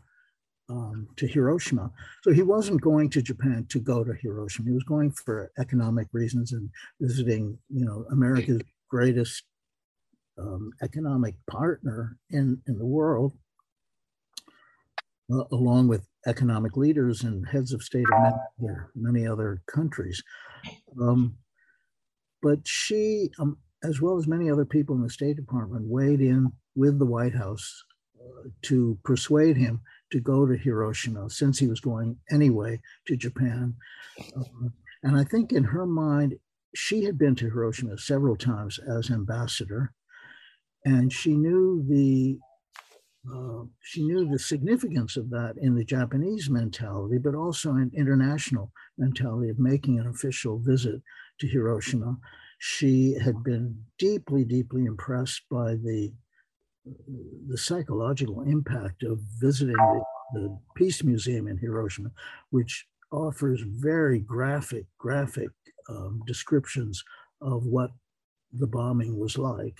[0.70, 1.92] um, to Hiroshima.
[2.24, 4.70] So he wasn't going to Japan to go to Hiroshima.
[4.70, 9.44] He was going for economic reasons and visiting, you know, America's greatest
[10.38, 13.34] um, economic partner in, in the world,
[15.32, 20.22] uh, along with economic leaders and heads of state of many other, many other countries.
[21.00, 21.36] Um,
[22.42, 26.52] but she, um, as well as many other people in the State Department, weighed in
[26.76, 27.84] with the White House
[28.20, 33.76] uh, to persuade him to go to Hiroshima since he was going anyway to Japan.
[34.38, 34.70] Uh,
[35.04, 36.36] and I think in her mind,
[36.76, 39.94] she had been to Hiroshima several times as ambassador,
[40.84, 42.38] and she knew the
[43.34, 48.72] uh, she knew the significance of that in the Japanese mentality, but also in international
[48.98, 51.02] mentality of making an official visit
[51.40, 52.18] to Hiroshima.
[52.60, 56.14] She had been deeply, deeply impressed by the
[57.48, 62.12] the psychological impact of visiting the, the Peace Museum in Hiroshima,
[62.50, 65.50] which offers very graphic, graphic
[65.90, 67.04] um, descriptions
[67.42, 67.92] of what
[68.54, 69.78] the bombing was like.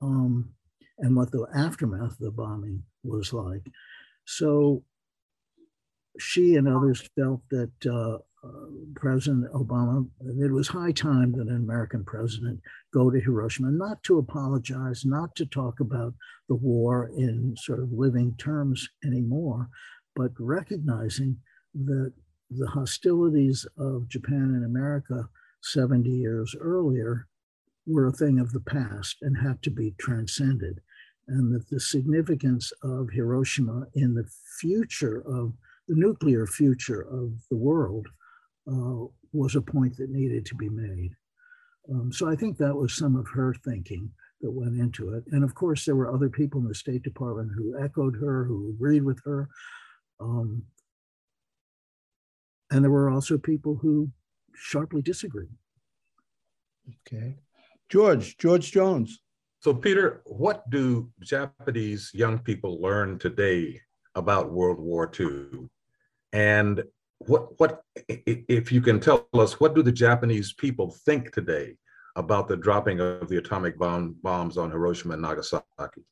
[0.00, 0.54] Um,
[0.98, 3.66] and what the aftermath of the bombing was like.
[4.24, 4.84] So
[6.18, 8.48] she and others felt that uh, Uh,
[8.94, 10.06] president Obama,
[10.38, 12.60] it was high time that an American president
[12.94, 16.14] go to Hiroshima, not to apologize, not to talk about
[16.48, 19.68] the war in sort of living terms anymore,
[20.14, 21.36] but recognizing
[21.74, 22.12] that
[22.50, 25.28] the hostilities of Japan and America
[25.62, 27.26] 70 years earlier
[27.86, 30.80] were a thing of the past and had to be transcended
[31.26, 34.28] and that the significance of Hiroshima in the
[34.60, 35.52] future of
[35.88, 38.06] the nuclear future of the world
[38.68, 41.10] uh, was a point that needed to be made.
[41.90, 45.24] Um, so I think that was some of her thinking that went into it.
[45.32, 48.70] And of course, there were other people in the State Department who echoed her, who
[48.70, 49.48] agreed with her.
[50.20, 50.64] Um,
[52.70, 54.10] and there were also people who
[54.54, 55.48] sharply disagreed.
[57.06, 57.36] Okay.
[57.88, 59.20] George, George Jones.
[59.60, 63.80] So, Peter, what do Japanese young people learn today
[64.14, 65.68] about World War II?
[66.32, 66.84] And
[67.18, 71.76] what, what, if you can tell us, what do the Japanese people think today
[72.16, 76.02] about the dropping of the atomic bomb, bombs on Hiroshima and Nagasaki?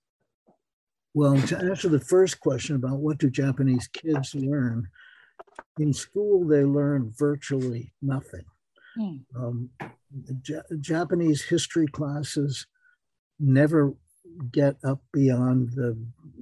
[1.15, 4.89] Well, to answer the first question about what do Japanese kids learn,
[5.79, 8.45] in school they learn virtually nothing.
[8.99, 9.21] Mm.
[9.35, 9.71] Um,
[10.81, 12.67] Japanese history classes
[13.39, 13.95] never
[14.53, 15.97] get up beyond the,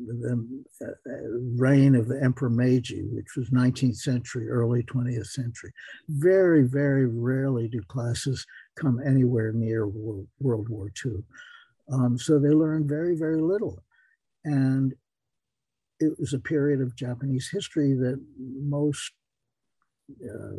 [0.06, 0.86] the uh,
[1.56, 5.72] reign of the Emperor Meiji, which was 19th century, early 20th century.
[6.08, 11.12] Very, very rarely do classes come anywhere near World, War II.
[11.92, 13.82] Um, so they learn very, very little.
[14.44, 14.94] And
[16.00, 19.12] it was a period of Japanese history that most
[20.22, 20.54] uh,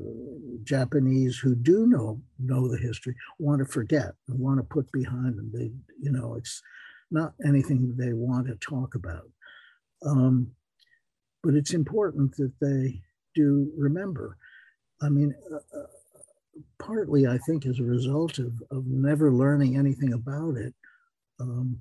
[0.63, 5.37] Japanese who do know know the history want to forget and want to put behind
[5.37, 5.51] them.
[5.53, 5.71] They,
[6.01, 6.63] you know, it's
[7.11, 9.29] not anything they want to talk about.
[10.05, 10.51] Um,
[11.43, 13.01] but it's important that they
[13.35, 14.37] do remember.
[15.01, 15.85] I mean, uh, uh,
[16.79, 20.73] partly I think as a result of, of never learning anything about it,
[21.39, 21.79] um,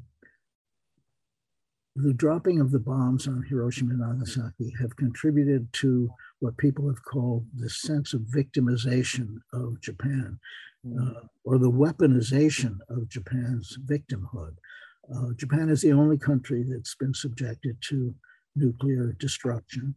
[1.96, 6.10] the dropping of the bombs on Hiroshima and Nagasaki have contributed to
[6.40, 10.38] what people have called the sense of victimization of Japan,
[10.84, 10.98] hmm.
[11.00, 14.56] uh, or the weaponization of Japan's victimhood.
[15.12, 18.14] Uh, Japan is the only country that's been subjected to
[18.56, 19.94] nuclear destruction.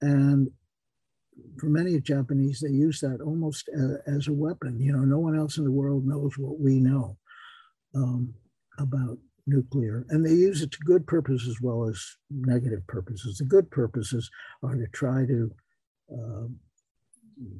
[0.00, 0.50] And
[1.58, 4.80] for many Japanese, they use that almost a, as a weapon.
[4.80, 7.16] You know, no one else in the world knows what we know
[7.94, 8.34] um,
[8.78, 13.38] about nuclear, and they use it to good purpose as well as negative purposes.
[13.38, 14.30] The good purposes
[14.62, 15.54] are to try to
[16.10, 16.46] uh,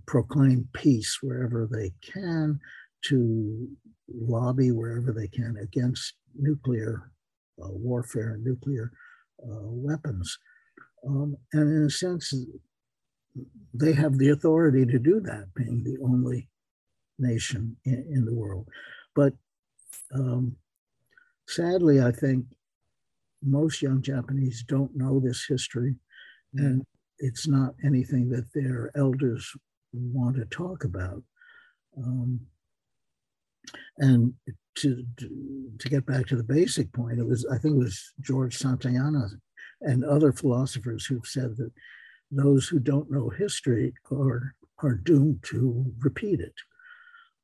[0.06, 2.60] proclaim peace wherever they can,
[3.06, 3.68] to
[4.08, 7.10] lobby wherever they can against nuclear
[7.62, 8.90] uh, warfare and nuclear
[9.42, 10.38] uh, weapons.
[11.06, 12.34] Um, and in a sense,
[13.72, 16.48] they have the authority to do that, being the only
[17.18, 18.68] nation in, in the world.
[19.14, 19.34] But
[20.14, 20.56] um,
[21.46, 22.46] sadly, I think
[23.42, 25.96] most young Japanese don't know this history,
[26.54, 26.84] and
[27.18, 29.50] it's not anything that their elders
[29.92, 31.22] want to talk about.
[31.96, 32.40] Um,
[33.98, 34.34] and
[34.78, 38.58] to, to, get back to the basic point, it was I think it was George
[38.58, 39.28] Santayana
[39.82, 41.70] and other philosophers who've said that
[42.30, 46.54] those who don't know history are are doomed to repeat it.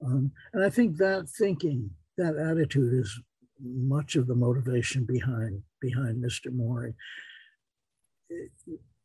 [0.04, 3.20] Um, and I think that thinking, that attitude, is
[3.62, 6.52] much of the motivation behind behind Mr.
[6.52, 6.94] Mori.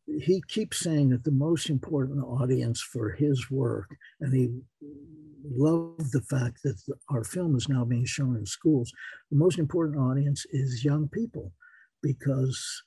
[0.08, 3.90] He keeps saying that the most important audience for his work,
[4.22, 4.50] and he
[5.44, 6.80] loved the fact that
[7.10, 8.92] our film is now being shown in schools.
[9.32, 11.52] The most important audience is young people
[12.02, 12.84] because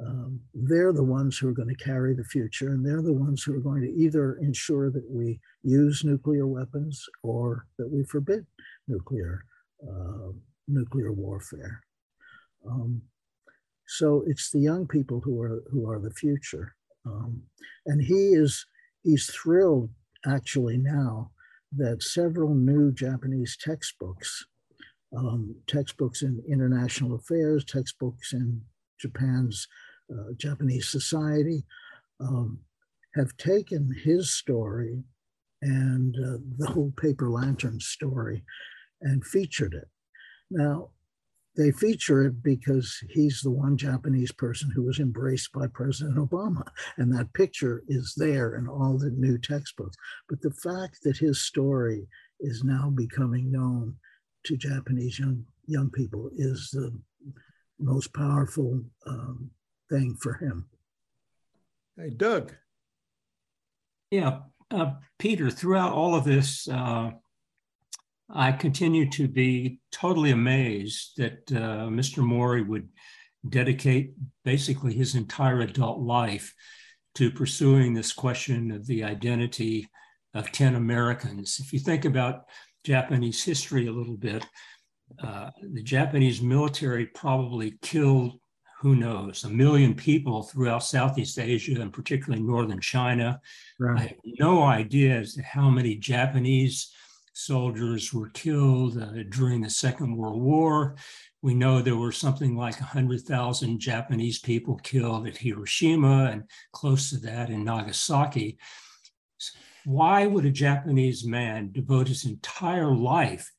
[0.00, 3.42] um, they're the ones who are going to carry the future, and they're the ones
[3.42, 8.46] who are going to either ensure that we use nuclear weapons or that we forbid
[8.88, 9.44] nuclear
[9.86, 10.32] uh,
[10.68, 11.82] nuclear warfare.
[12.68, 13.02] Um,
[13.86, 16.74] so it's the young people who are who are the future,
[17.06, 17.42] um,
[17.86, 18.66] and he is
[19.02, 19.90] he's thrilled
[20.26, 21.30] actually now
[21.76, 24.46] that several new Japanese textbooks,
[25.16, 28.62] um, textbooks in international affairs, textbooks in
[29.00, 29.66] Japan's
[30.12, 31.64] uh, Japanese society,
[32.20, 32.60] um,
[33.14, 35.02] have taken his story
[35.62, 38.44] and uh, the whole paper lantern story
[39.00, 39.88] and featured it.
[40.50, 40.90] Now,
[41.56, 46.66] they feature it because he's the one Japanese person who was embraced by President Obama.
[46.96, 49.96] And that picture is there in all the new textbooks.
[50.28, 52.06] But the fact that his story
[52.40, 53.96] is now becoming known
[54.44, 56.92] to Japanese young, young people is the
[57.78, 59.50] most powerful um,
[59.90, 60.66] thing for him.
[61.96, 62.54] Hey, Doug.
[64.10, 64.40] Yeah,
[64.70, 67.10] uh, Peter, throughout all of this, uh,
[68.30, 72.18] I continue to be totally amazed that uh, Mr.
[72.18, 72.88] Mori would
[73.48, 74.14] dedicate
[74.44, 76.54] basically his entire adult life
[77.14, 79.88] to pursuing this question of the identity
[80.34, 81.60] of 10 Americans.
[81.60, 82.44] If you think about
[82.84, 84.46] Japanese history a little bit,
[85.22, 88.38] uh, the Japanese military probably killed,
[88.80, 93.40] who knows, a million people throughout Southeast Asia and particularly northern China.
[93.78, 93.98] Right.
[93.98, 96.90] I have no idea as to how many Japanese
[97.32, 100.96] soldiers were killed uh, during the Second World War.
[101.40, 107.18] We know there were something like 100,000 Japanese people killed at Hiroshima and close to
[107.18, 108.58] that in Nagasaki.
[109.84, 113.50] Why would a Japanese man devote his entire life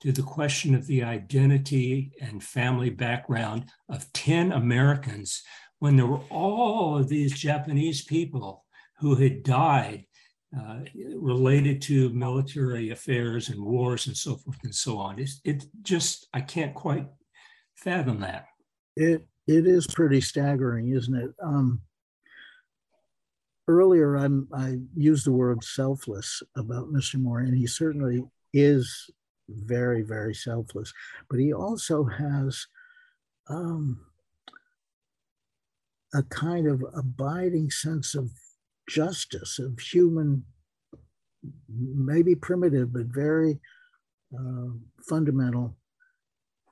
[0.00, 5.42] to the question of the identity and family background of 10 Americans
[5.78, 8.64] when there were all of these Japanese people
[8.98, 10.05] who had died
[10.58, 10.78] uh,
[11.16, 15.18] related to military affairs and wars and so forth and so on.
[15.44, 17.06] It just, I can't quite
[17.74, 18.46] fathom that.
[18.96, 21.30] It, it is pretty staggering, isn't it?
[21.42, 21.82] Um,
[23.68, 27.20] earlier, I'm, I used the word selfless about Mr.
[27.20, 29.10] Mori, and he certainly is
[29.48, 30.92] very, very selfless.
[31.28, 32.66] But he also has
[33.48, 34.00] um,
[36.14, 38.30] a kind of abiding sense of
[38.88, 40.44] justice, of human,
[41.68, 43.58] maybe primitive, but very
[44.34, 44.70] uh,
[45.08, 45.76] fundamental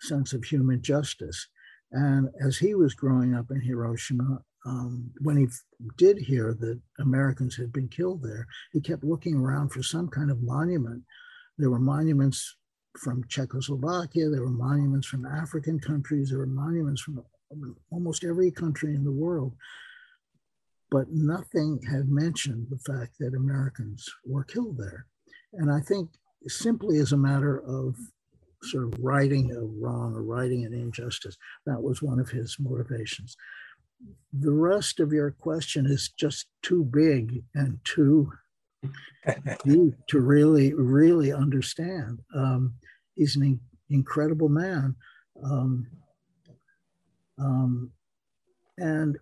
[0.00, 1.48] sense of human justice.
[1.92, 5.46] And as he was growing up in Hiroshima, um, when he
[5.96, 10.30] did hear that Americans had been killed there, he kept looking around for some kind
[10.30, 11.02] of monument.
[11.58, 12.56] There were monuments
[12.98, 17.22] from Czechoslovakia, there were monuments from African countries, there were monuments from
[17.90, 19.54] almost every country in the world
[20.90, 25.06] but nothing had mentioned the fact that Americans were killed there.
[25.54, 26.10] And I think
[26.46, 27.96] simply as a matter of
[28.62, 33.36] sort of righting a wrong or righting an injustice, that was one of his motivations.
[34.32, 38.32] The rest of your question is just too big and too
[39.64, 42.20] deep to really, really understand.
[42.34, 42.74] Um,
[43.14, 43.60] he's an in-
[43.90, 44.96] incredible man.
[45.42, 45.86] Um,
[47.38, 47.90] um,
[48.78, 49.18] and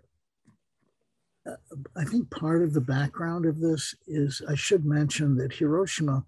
[1.96, 6.24] I think part of the background of this is I should mention that Hiroshima,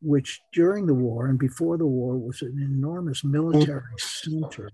[0.00, 4.70] which during the war and before the war was an enormous military center,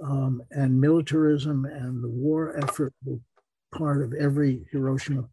[0.00, 3.18] um, and militarism and the war effort were
[3.72, 5.28] part of every Hiroshima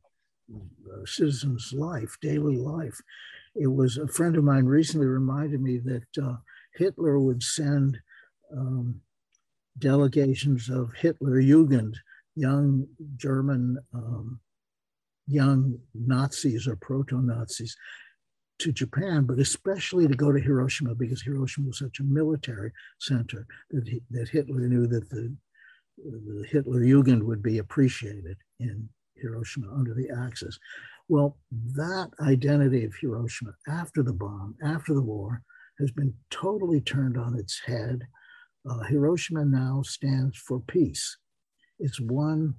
[0.54, 3.00] uh, citizen's life, daily life.
[3.56, 6.38] It was a friend of mine recently reminded me that uh,
[6.74, 8.00] Hitler would send
[8.56, 9.02] um,
[9.78, 11.96] delegations of Hitler Jugend,
[12.36, 14.40] young German, um,
[15.28, 17.76] young Nazis or proto Nazis,
[18.60, 23.48] to Japan, but especially to go to Hiroshima because Hiroshima was such a military center
[23.72, 25.36] that, he, that Hitler knew that the,
[25.98, 30.60] the Hitler Jugend would be appreciated in Hiroshima under the Axis.
[31.10, 31.38] Well,
[31.74, 35.42] that identity of Hiroshima after the bomb, after the war,
[35.80, 38.08] has been totally turned on its head.
[38.70, 41.18] Uh, Hiroshima now stands for peace.
[41.82, 42.56] It's one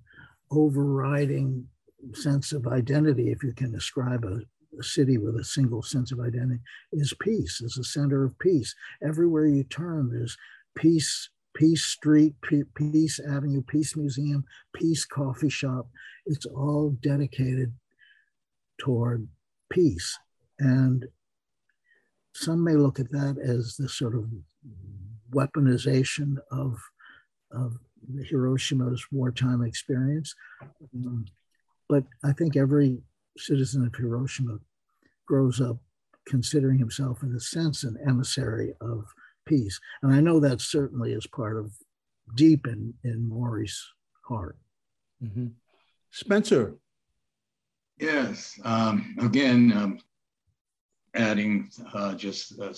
[0.50, 1.66] overriding
[2.14, 4.40] sense of identity, if you can describe a,
[4.78, 6.60] a city with a single sense of identity,
[6.92, 8.74] is peace, is a center of peace.
[9.02, 10.36] Everywhere you turn, there's
[10.74, 12.34] peace, Peace Street,
[12.74, 14.44] Peace Avenue, Peace Museum,
[14.74, 15.86] Peace Coffee Shop.
[16.26, 17.74] It's all dedicated
[18.78, 19.28] toward
[19.70, 20.18] peace.
[20.58, 21.06] And
[22.34, 24.30] some may look at that as the sort of
[25.30, 26.78] weaponization of,
[27.50, 27.78] of
[28.28, 30.34] Hiroshima's wartime experience.
[30.94, 31.26] Um,
[31.88, 33.02] but I think every
[33.36, 34.58] citizen of Hiroshima
[35.26, 35.78] grows up
[36.26, 39.04] considering himself, in a sense, an emissary of
[39.46, 39.80] peace.
[40.02, 41.72] And I know that certainly is part of
[42.34, 43.82] deep in, in Mori's
[44.26, 44.56] heart.
[45.22, 45.48] Mm-hmm.
[46.10, 46.76] Spencer.
[47.98, 48.58] Yes.
[48.64, 49.98] Um, again, um,
[51.14, 52.72] adding uh, just uh,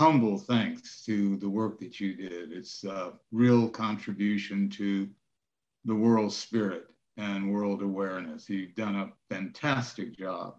[0.00, 2.52] humble thanks to the work that you did.
[2.52, 5.06] It's a real contribution to
[5.84, 6.86] the world spirit
[7.18, 8.48] and world awareness.
[8.48, 10.54] You've done a fantastic job.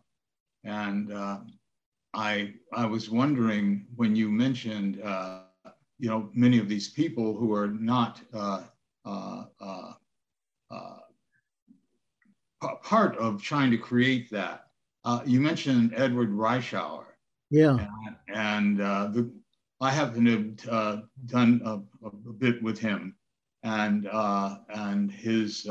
[0.63, 1.39] And uh,
[2.13, 5.39] I, I was wondering when you mentioned, uh,
[5.97, 8.61] you know, many of these people who are not uh,
[9.05, 9.93] uh, uh,
[10.69, 10.97] uh
[12.83, 14.67] part of trying to create that.
[15.25, 17.10] you mentioned Edward Reischauer.
[17.51, 17.77] Yeah.
[18.27, 19.31] And, and the,
[19.79, 23.15] I happen to have done a, a, bit with him
[23.63, 24.07] and,
[24.69, 25.67] and his,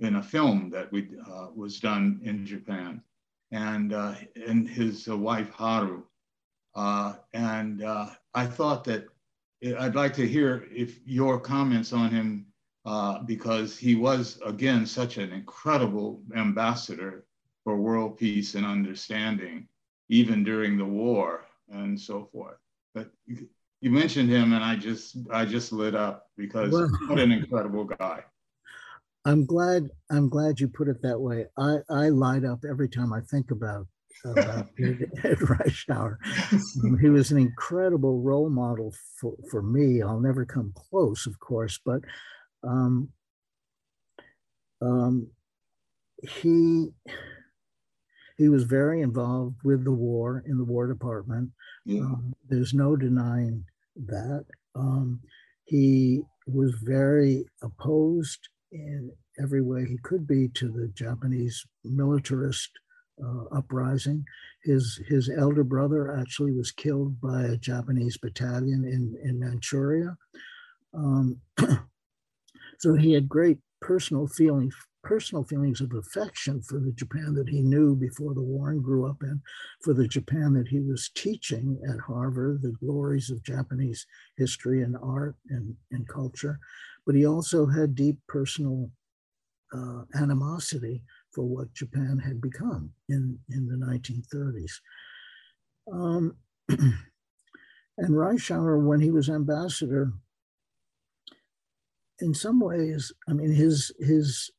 [0.00, 1.08] in a film that we,
[1.54, 3.02] was done in Japan
[3.50, 4.14] and uh,
[4.46, 6.02] and his uh, wife Haru.
[6.74, 9.06] Uh, and uh, I thought that
[9.78, 12.46] I'd like to hear if your comments on him
[12.84, 17.24] uh, because he was again such an incredible ambassador
[17.64, 19.66] for world peace and understanding,
[20.08, 22.56] even during the war and so forth.
[22.94, 27.32] But you, mentioned him, and I just I just lit up because well, what an
[27.32, 28.24] incredible guy.
[29.24, 31.46] I'm glad I'm glad you put it that way.
[31.56, 33.86] I, I light up every time I think about
[34.24, 36.16] about Ed Reischauer.
[36.82, 40.02] Um, he was an incredible role model for, for me.
[40.02, 42.00] I'll never come close, of course, but
[42.64, 43.10] um,
[44.80, 45.28] um,
[46.22, 46.88] he
[48.38, 51.50] he was very involved with the war in the War Department.
[51.84, 52.02] Yeah.
[52.02, 53.64] Um, there's no denying
[54.06, 54.44] that.
[54.76, 55.20] Um,
[55.64, 59.10] he was very opposed in
[59.42, 62.70] every way he could be to the Japanese militarist
[63.22, 64.24] uh, uprising.
[64.64, 70.16] His, his elder brother actually was killed by a Japanese battalion in, in Manchuria.
[70.94, 71.40] Um,
[72.78, 77.62] so he had great personal feelings, personal feelings of affection for the Japan that he
[77.62, 79.40] knew before the war and grew up in,
[79.82, 84.96] for the Japan that he was teaching at Harvard, the glories of Japanese history and
[85.02, 86.58] art and, and culture
[87.08, 88.90] but he also had deep personal
[89.72, 94.72] uh, animosity for what Japan had become in, in the 1930s.
[95.90, 96.36] Um,
[96.68, 100.12] and Reischauer, when he was ambassador,
[102.20, 104.50] in some ways, I mean, his, his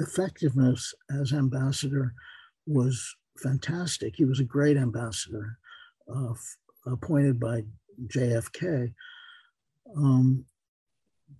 [0.00, 2.14] effectiveness as ambassador
[2.66, 4.14] was fantastic.
[4.16, 5.58] He was a great ambassador,
[6.14, 6.34] uh,
[6.86, 7.62] appointed by
[8.06, 8.92] JFK.
[9.96, 10.44] Um,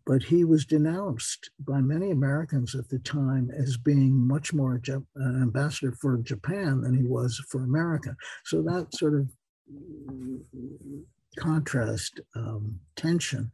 [0.06, 5.42] but he was denounced by many Americans at the time as being much more an
[5.42, 8.16] ambassador for Japan than he was for America.
[8.44, 9.30] So that sort of
[11.38, 13.50] contrast, um, tension,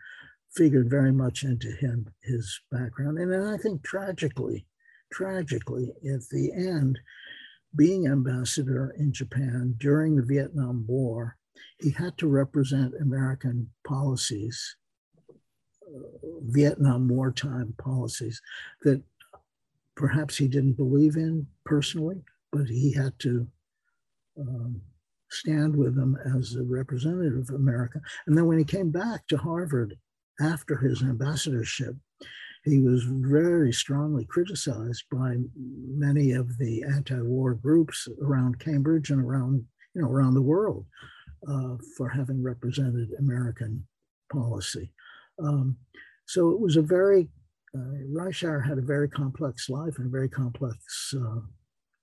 [0.55, 3.19] figured very much into him, his background.
[3.19, 4.67] And then I think tragically,
[5.13, 6.99] tragically, at the end,
[7.75, 11.37] being ambassador in Japan during the Vietnam War,
[11.81, 14.77] he had to represent American policies
[16.43, 18.41] Vietnam wartime policies
[18.83, 19.03] that
[19.95, 23.47] perhaps he didn't believe in personally, but he had to
[24.39, 24.81] um,
[25.31, 28.01] stand with them as a representative of America.
[28.27, 29.97] And then when he came back to Harvard
[30.41, 31.95] after his ambassadorship,
[32.67, 39.65] he was very strongly criticized by many of the anti-war groups around Cambridge and around
[39.95, 40.85] you know around the world
[41.49, 43.87] uh, for having represented American
[44.33, 44.93] policy.
[45.43, 45.77] Um,
[46.27, 47.29] so it was a very
[47.75, 51.41] uh, Reischauer had a very complex life and a very complex uh,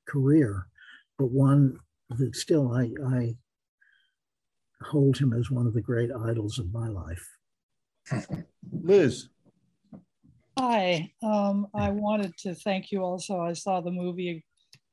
[0.07, 0.67] career,
[1.17, 1.77] but one
[2.09, 3.35] that still I, I
[4.81, 7.25] hold him as one of the great idols of my life.
[8.71, 9.29] Liz.
[10.57, 13.39] Hi, um, I wanted to thank you also.
[13.39, 14.45] I saw the movie.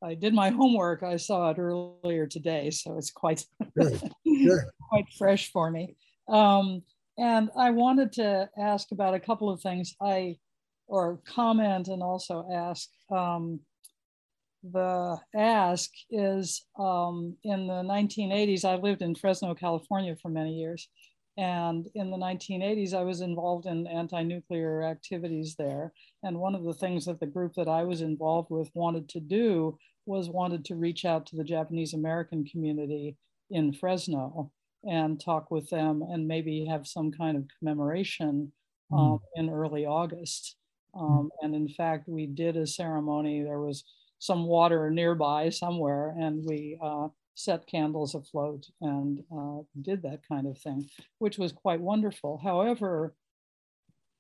[0.03, 1.03] I did my homework.
[1.03, 3.45] I saw it earlier today, so it's quite
[3.77, 5.97] quite fresh for me.
[6.29, 6.83] Um,
[7.19, 9.95] and I wanted to ask about a couple of things.
[10.01, 10.39] I
[10.87, 12.89] or comment and also ask.
[13.11, 13.61] Um,
[14.63, 18.65] the ask is um, in the 1980s.
[18.65, 20.89] I lived in Fresno, California for many years,
[21.41, 25.95] and in the 1980s, I was involved in anti nuclear activities there.
[26.23, 29.21] And one of the things that the group that I was involved with wanted to
[29.21, 33.17] do was wanted to reach out to the Japanese American community
[33.51, 34.53] in Fresno
[34.85, 38.53] and talk with them and maybe have some kind of commemoration
[38.93, 39.21] um, mm.
[39.37, 40.57] in early August.
[40.95, 43.43] Um, and in fact, we did a ceremony.
[43.43, 43.83] There was
[44.19, 50.47] some water nearby somewhere, and we uh, set candles afloat and uh, did that kind
[50.47, 52.41] of thing, which was quite wonderful.
[52.43, 53.15] However,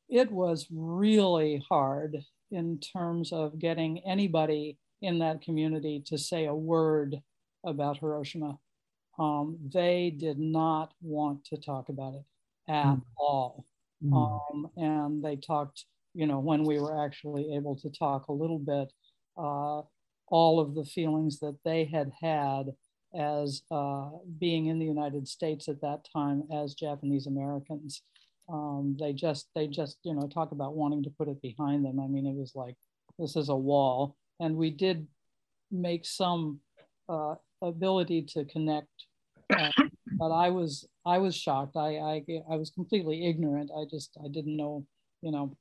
[0.09, 2.19] it was really hard
[2.51, 7.21] in terms of getting anybody in that community to say a word
[7.65, 8.59] about Hiroshima.
[9.19, 12.25] Um, they did not want to talk about it
[12.71, 13.03] at mm.
[13.19, 13.67] all.
[14.05, 14.15] Mm.
[14.17, 15.85] Um, and they talked,
[16.15, 18.93] you know, when we were actually able to talk a little bit,
[19.37, 19.83] uh,
[20.29, 22.67] all of the feelings that they had had
[23.15, 28.03] as uh, being in the United States at that time as Japanese Americans.
[28.49, 32.01] Um, they just they just you know talk about wanting to put it behind them.
[32.01, 32.77] I mean, it was like
[33.19, 35.07] this is a wall, and we did
[35.71, 36.61] make some
[37.09, 38.89] uh, ability to connect.
[39.51, 39.71] Uh,
[40.19, 41.77] but I was I was shocked.
[41.77, 43.71] I, I I was completely ignorant.
[43.77, 44.87] I just I didn't know.
[45.23, 45.57] You know,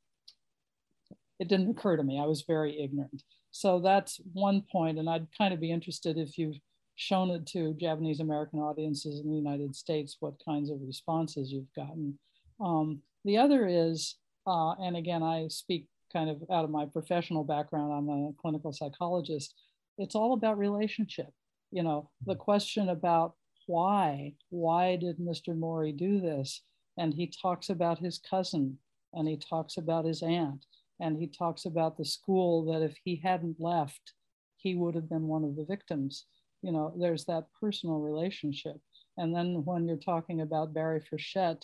[1.39, 2.19] it didn't occur to me.
[2.19, 3.23] I was very ignorant.
[3.51, 6.53] So that's one point, and I'd kind of be interested if you
[6.99, 11.73] shown it to Japanese American audiences in the United States, what kinds of responses you've
[11.73, 12.19] gotten.
[12.59, 17.45] Um, the other is, uh, and again, I speak kind of out of my professional
[17.45, 19.55] background, I'm a clinical psychologist.
[19.97, 21.29] It's all about relationship.
[21.71, 23.35] You know, the question about
[23.65, 25.57] why, why did Mr.
[25.57, 26.63] Mori do this?
[26.97, 28.77] And he talks about his cousin
[29.13, 30.65] and he talks about his aunt
[30.99, 34.15] and he talks about the school that if he hadn't left,
[34.57, 36.25] he would have been one of the victims
[36.61, 38.77] you know, there's that personal relationship.
[39.17, 41.63] And then when you're talking about Barry Frechette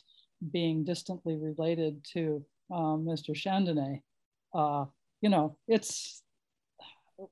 [0.51, 2.43] being distantly related to
[2.73, 3.31] um, Mr.
[3.31, 4.01] Chandonnet,
[4.53, 4.85] uh,
[5.21, 6.23] you know, it's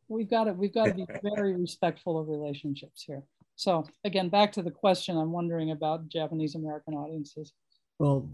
[0.08, 1.06] we've got to we've got to be
[1.36, 3.24] very respectful of relationships here.
[3.56, 7.54] So again, back to the question, I'm wondering about Japanese American audiences.
[8.00, 8.30] Well,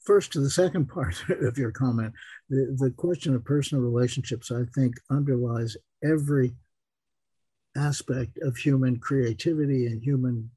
[0.00, 2.12] first to the second part of your comment,
[2.48, 6.52] the, the question of personal relationships, I think, underlies every
[7.76, 10.50] aspect of human creativity and human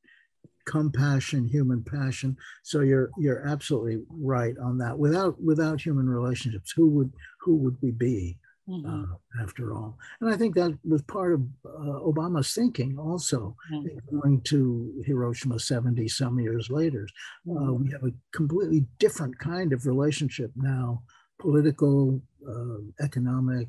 [0.65, 2.35] compassion, human passion.
[2.63, 4.97] So you're you're absolutely right on that.
[4.97, 8.37] Without without human relationships, who would who would we be?
[8.67, 9.03] Mm-hmm.
[9.03, 14.17] Uh, after all, and I think that was part of uh, Obama's thinking also, mm-hmm.
[14.17, 17.07] going to Hiroshima 70 some years later.
[17.47, 17.83] Uh, mm-hmm.
[17.83, 21.03] we have a completely different kind of relationship now,
[21.39, 23.67] political, uh, economic,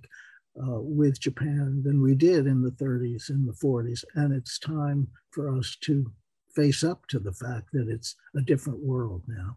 [0.58, 4.04] uh, with Japan than we did in the 30s and the 40s.
[4.14, 6.10] And it's time for us to
[6.54, 9.56] face up to the fact that it's a different world now.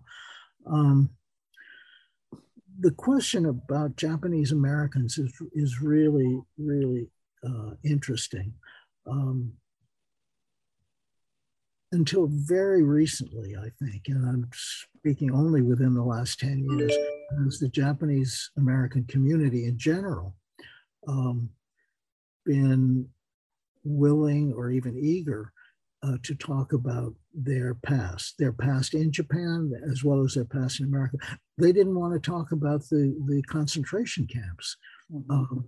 [0.65, 1.09] Um,
[2.79, 7.09] the question about Japanese Americans is, is really, really
[7.45, 8.53] uh, interesting.
[9.09, 9.53] Um,
[11.91, 16.93] until very recently, I think, and I'm speaking only within the last 10 years,
[17.47, 20.35] as the Japanese American community in general
[21.07, 21.49] um,
[22.45, 23.07] been
[23.83, 25.51] willing or even eager
[26.01, 30.79] uh, to talk about their past, their past in Japan as well as their past
[30.79, 31.17] in America.
[31.57, 34.77] They didn't want to talk about the, the concentration camps
[35.11, 35.31] mm-hmm.
[35.31, 35.65] um,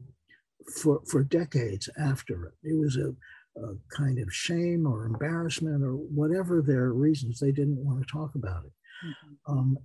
[0.81, 2.53] for, for decades after it.
[2.63, 3.13] It was a,
[3.61, 8.35] a, kind of shame or embarrassment or whatever their reasons, they didn't want to talk
[8.35, 8.71] about it.
[9.05, 9.51] Mm-hmm.
[9.51, 9.77] Um,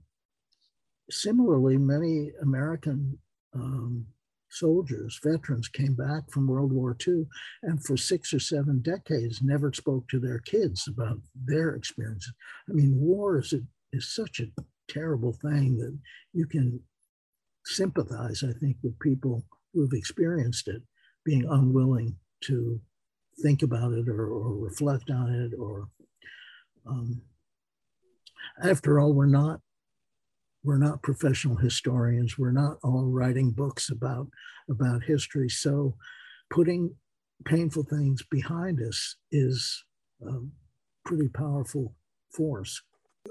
[1.11, 3.19] similarly, many American
[3.55, 4.07] um,
[4.57, 7.27] soldiers, veterans came back from World War II
[7.63, 12.33] and for six or seven decades never spoke to their kids about their experiences.
[12.69, 13.61] I mean, war is, a,
[13.93, 14.49] is such a
[14.89, 15.97] terrible thing that
[16.33, 16.81] you can
[17.65, 20.83] sympathize, I think, with people who have experienced it,
[21.25, 22.81] being unwilling to
[23.43, 25.89] think about it or, or reflect on it or
[26.87, 27.21] um,
[28.63, 29.61] after all we're not
[30.67, 34.27] we're not professional historians we're not all writing books about
[34.69, 35.49] about history.
[35.49, 35.95] So
[36.51, 36.93] putting
[37.45, 39.85] painful things behind us is
[40.27, 40.41] a
[41.05, 41.95] pretty powerful
[42.35, 42.83] force.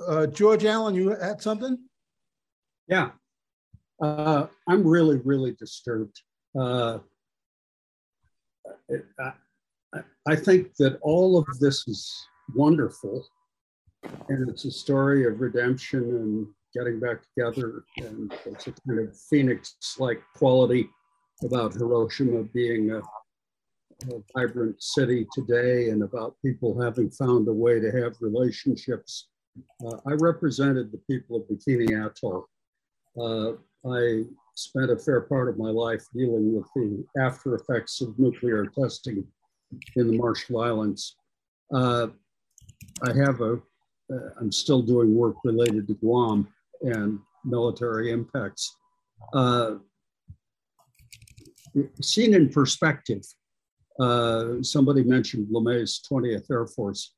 [0.08, 1.78] Uh, george allen you had something?
[2.88, 3.12] Yeah.
[4.02, 6.22] Uh, i'm really really disturbed.
[6.58, 7.00] Uh,
[9.20, 12.14] I, I think that all of this is
[12.56, 13.26] wonderful.
[14.30, 17.84] And it's a story of redemption and getting back together.
[17.98, 20.90] And it's a kind of phoenix like quality
[21.44, 27.80] about Hiroshima being a, a, vibrant city today and about people having found a way
[27.80, 29.30] to have relationships.
[29.86, 32.46] Uh, I represented the people of Bikini Atoll.
[33.20, 33.54] Uh,
[33.90, 34.24] I
[34.56, 39.26] spent a fair part of my life dealing with the after effects of nuclear testing
[39.96, 41.16] in the Marshall Islands.
[41.74, 42.08] Uh,
[43.04, 43.62] I have a
[44.14, 46.48] uh, I'm still doing work related to Guam
[46.86, 48.76] and military impacts.
[49.34, 49.76] Uh,
[52.02, 53.24] seen in perspective,
[54.00, 57.14] uh, somebody mentioned LeMay's 20th Air Force.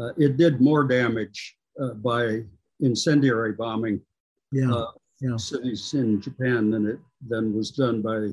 [0.00, 2.42] Uh, it did more damage uh, by
[2.80, 4.00] incendiary bombing
[4.50, 5.36] yeah, uh, yeah.
[5.36, 6.98] cities in Japan than it
[7.28, 8.28] than was done by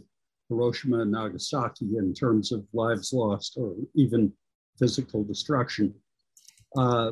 [0.50, 4.34] Hiroshima and Nagasaki in terms of lives lost or even
[4.80, 5.94] physical destruction.
[6.76, 7.12] Uh,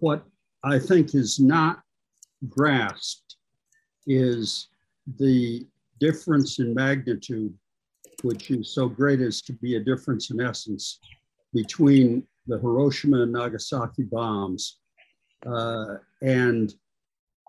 [0.00, 0.24] what
[0.62, 1.83] I think is not
[2.48, 3.36] grasped
[4.06, 4.68] is
[5.18, 5.66] the
[6.00, 7.54] difference in magnitude,
[8.22, 11.00] which is so great as to be a difference in essence
[11.52, 14.78] between the Hiroshima and Nagasaki bombs
[15.46, 16.74] uh, and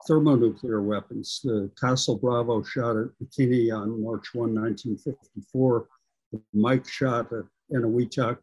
[0.08, 1.42] thermonuclear weapons.
[1.44, 5.88] The Castle Bravo shot at Bikini on March 1, 1954.
[6.32, 8.38] The Mike shot at Eniwetok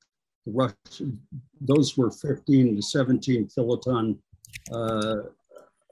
[0.47, 1.21] the Russian,
[1.61, 4.19] those were 15 to 17 kiloton,
[4.73, 5.29] uh,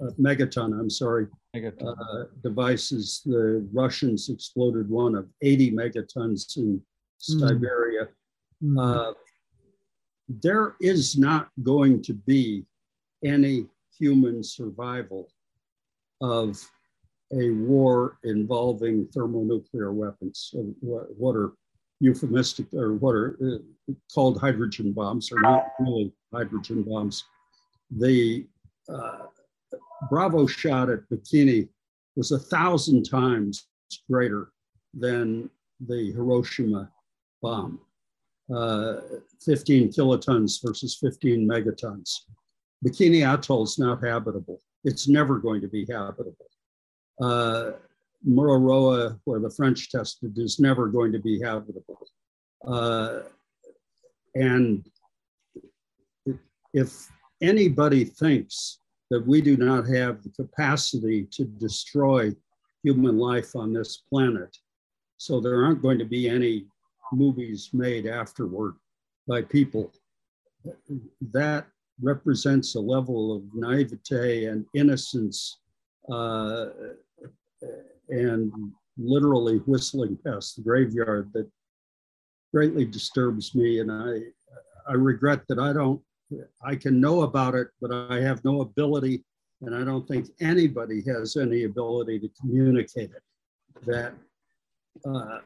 [0.03, 3.23] uh, megaton, I'm sorry, uh, devices.
[3.25, 6.83] The Russians exploded one of 80 megatons in
[7.29, 7.39] Hmm.
[7.39, 8.09] Siberia.
[8.79, 9.13] Uh,
[10.29, 12.65] there is not going to be
[13.25, 13.67] any
[13.99, 15.29] human survival
[16.21, 16.63] of
[17.33, 20.51] a war involving thermonuclear weapons.
[20.53, 21.53] So what, what are
[22.01, 27.25] euphemistic or what are uh, called hydrogen bombs are not really hydrogen bombs.
[27.91, 28.47] The
[28.89, 29.27] uh,
[30.09, 31.69] Bravo shot at Bikini
[32.17, 33.67] was a thousand times
[34.11, 34.53] greater
[34.95, 35.51] than
[35.87, 36.91] the Hiroshima
[37.43, 37.81] bomb.
[38.55, 39.01] Uh,
[39.45, 42.11] 15 kilotons versus 15 megatons.
[42.85, 44.61] Bikini Atoll is not habitable.
[44.85, 46.47] It's never going to be habitable.
[47.21, 47.73] Uh,
[48.27, 52.07] Mururoa, where the French tested, is never going to be habitable.
[52.67, 53.21] Uh,
[54.35, 54.85] and
[56.75, 57.09] if
[57.41, 58.81] anybody thinks
[59.11, 62.33] that we do not have the capacity to destroy
[62.83, 64.57] human life on this planet,
[65.17, 66.67] so there aren't going to be any
[67.13, 68.75] movies made afterward
[69.27, 69.93] by people,
[71.33, 71.67] that
[72.01, 75.59] represents a level of naivete and innocence
[76.11, 76.67] uh,
[78.09, 78.53] and
[78.97, 81.49] literally whistling past the graveyard that
[82.53, 83.81] greatly disturbs me.
[83.81, 84.21] And I,
[84.89, 86.01] I regret that I don't,
[86.65, 89.25] I can know about it, but I have no ability,
[89.63, 93.23] and I don't think anybody has any ability to communicate it.
[93.87, 94.15] That
[95.05, 95.39] uh,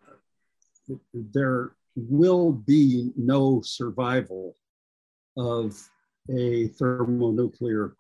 [1.13, 4.57] there will be no survival
[5.37, 5.81] of
[6.31, 7.95] a thermonuclear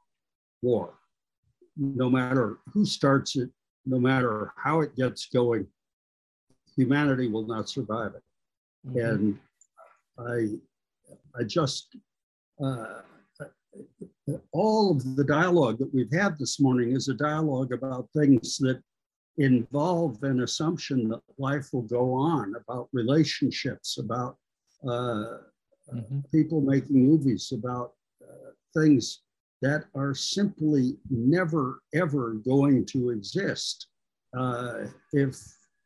[0.62, 0.94] war,
[1.76, 3.50] no matter who starts it,
[3.86, 5.66] no matter how it gets going,
[6.76, 8.22] humanity will not survive it.
[8.88, 8.98] Mm-hmm.
[8.98, 9.38] And
[10.18, 11.96] I, I just,
[12.62, 13.00] uh,
[14.52, 18.80] all of the dialogue that we've had this morning is a dialogue about things that
[19.38, 24.36] involve an assumption that life will go on, about relationships, about
[24.84, 25.38] uh,
[25.92, 26.20] mm-hmm.
[26.32, 27.92] people making movies, about
[28.22, 29.22] uh, things
[29.60, 33.88] that are simply never, ever going to exist
[34.36, 35.36] uh, if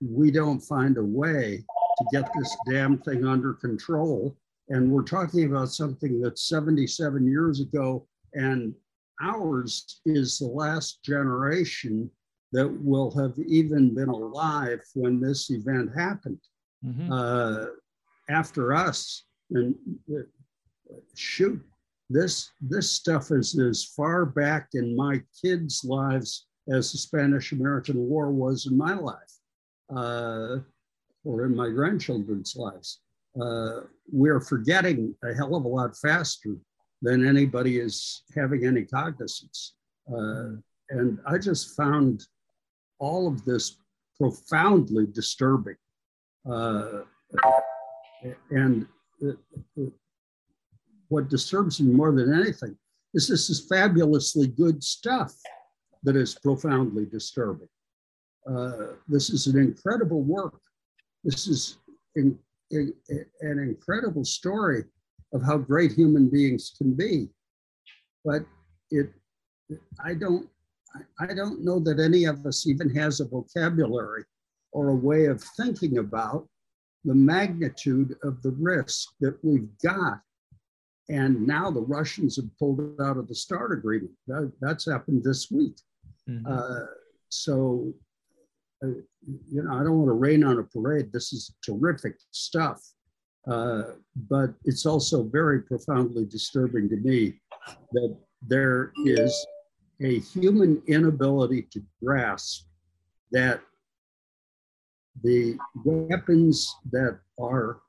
[0.01, 1.65] we don't find a way
[1.99, 4.37] to get this damn thing under control.
[4.71, 8.75] And we're talking about something that's 77 years ago, and
[9.23, 12.11] ours is the last generation
[12.53, 16.41] that will have even been alive when this event happened.
[16.85, 17.13] Mm-hmm.
[17.13, 17.67] Uh,
[18.31, 19.75] after us, and
[20.15, 20.21] uh,
[21.15, 21.61] shoot,
[22.11, 27.97] this this stuff is as far back in my kids' lives as the Spanish American
[27.97, 29.17] War was in my life
[29.95, 30.59] uh,
[31.25, 33.01] or in my grandchildren's lives.
[33.41, 36.57] Uh, we're forgetting a hell of a lot faster
[37.03, 39.75] than anybody is having any cognizance.
[40.13, 40.57] Uh,
[40.91, 42.27] and I just found
[42.99, 43.79] all of this
[44.19, 45.77] profoundly disturbing.
[46.51, 47.03] Uh,
[48.51, 48.87] and
[51.09, 52.77] what disturbs me more than anything
[53.15, 55.33] is this is fabulously good stuff
[56.03, 57.69] that is profoundly disturbing.
[58.49, 60.61] Uh, this is an incredible work.
[61.25, 61.79] This is
[62.17, 62.39] in,
[62.71, 62.93] in,
[63.41, 64.85] an incredible story
[65.33, 67.29] of how great human beings can be.
[68.25, 68.43] But
[68.91, 69.11] it,
[70.05, 70.49] I don't,
[71.21, 74.25] I don't know that any of us even has a vocabulary
[74.73, 76.49] or a way of thinking about
[77.05, 80.21] the magnitude of the risk that we've got.
[81.11, 84.13] And now the Russians have pulled out of the START agreement.
[84.27, 85.77] That, that's happened this week.
[86.29, 86.47] Mm-hmm.
[86.47, 86.87] Uh,
[87.31, 87.93] so,
[88.85, 88.89] uh,
[89.27, 91.13] you know, I don't want to rain on a parade.
[91.13, 92.81] This is terrific stuff.
[93.47, 93.83] Uh,
[94.29, 97.41] but it's also very profoundly disturbing to me
[97.93, 98.17] that
[98.47, 99.47] there is
[100.03, 102.67] a human inability to grasp
[103.33, 103.61] that
[105.23, 107.81] the weapons that are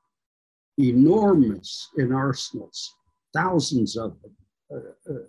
[0.78, 2.94] enormous in arsenals,
[3.34, 4.36] thousands of them,
[4.72, 5.24] uh, uh,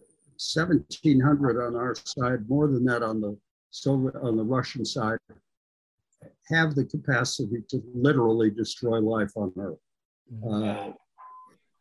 [0.55, 3.37] 1,700 on our side, more than that on the
[3.69, 5.19] Soviet, on the Russian side,
[6.49, 9.77] have the capacity to literally destroy life on Earth.
[10.33, 10.89] Mm-hmm.
[10.89, 10.93] Uh,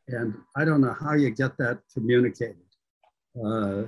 [0.09, 2.57] and I don't know how you get that communicated.
[3.43, 3.83] Uh,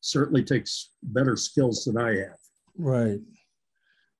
[0.00, 2.38] certainly takes better skills than I have.
[2.76, 3.20] Right.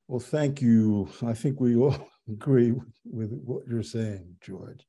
[0.08, 1.08] Well, thank you.
[1.24, 4.86] I think we all agree with what you're saying, George.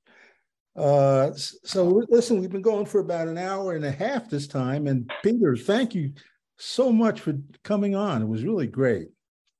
[0.75, 4.87] Uh, so listen, we've been going for about an hour and a half this time.
[4.87, 6.13] And Peter, thank you
[6.57, 8.21] so much for coming on.
[8.21, 9.09] It was really great.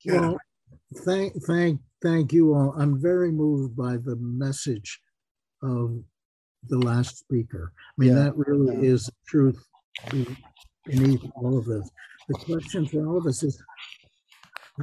[0.06, 0.38] Well,
[0.98, 2.74] thank, thank, thank you all.
[2.78, 5.00] I'm very moved by the message
[5.62, 6.04] of
[6.70, 7.74] the last speaker.
[7.78, 8.24] I mean, yeah.
[8.24, 8.94] that really yeah.
[8.94, 9.66] is the truth
[10.86, 11.90] beneath all of this.
[12.30, 13.62] The question for all of us is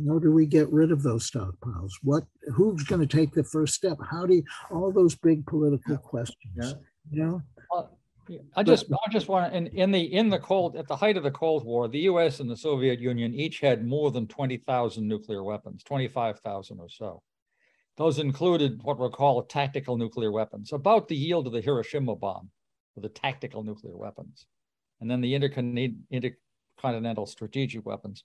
[0.07, 1.91] how do we get rid of those stockpiles?
[2.03, 3.99] What who's going to take the first step?
[4.11, 6.55] How do you, all those big political questions?
[6.55, 6.73] Yeah.
[7.11, 7.43] You know?
[8.55, 11.17] I just I just want to in, in the in the cold at the height
[11.17, 15.07] of the Cold War, the US and the Soviet Union each had more than 20,000
[15.07, 17.23] nuclear weapons, 25,000 or so.
[17.97, 22.51] Those included what were called tactical nuclear weapons, about the yield of the Hiroshima bomb
[22.95, 24.47] for the tactical nuclear weapons.
[25.01, 28.25] And then the intercontinental strategic weapons.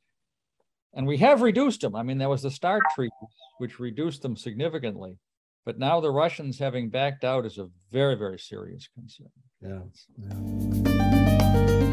[0.93, 1.95] And we have reduced them.
[1.95, 3.11] I mean, there was the START treaty,
[3.57, 5.17] which reduced them significantly.
[5.65, 9.31] But now the Russians having backed out is a very, very serious concern.
[9.61, 9.79] Yeah.
[10.19, 10.85] yeah.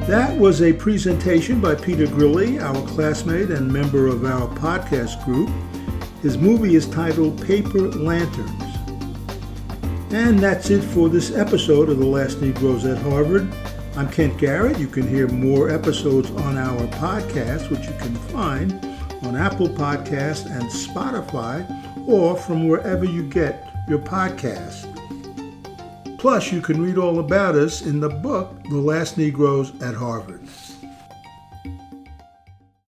[0.06, 5.48] That was a presentation by Peter Grilli, our classmate and member of our podcast group.
[6.20, 8.62] His movie is titled Paper Lanterns.
[10.12, 13.50] And that's it for this episode of The Last Negroes at Harvard.
[13.96, 14.78] I'm Kent Garrett.
[14.78, 18.72] You can hear more episodes on our podcast, which you can find
[19.22, 21.66] on Apple Podcast and Spotify,
[22.06, 24.88] or from wherever you get your podcast.
[26.18, 30.46] Plus, you can read all about us in the book, The Last Negroes at Harvard.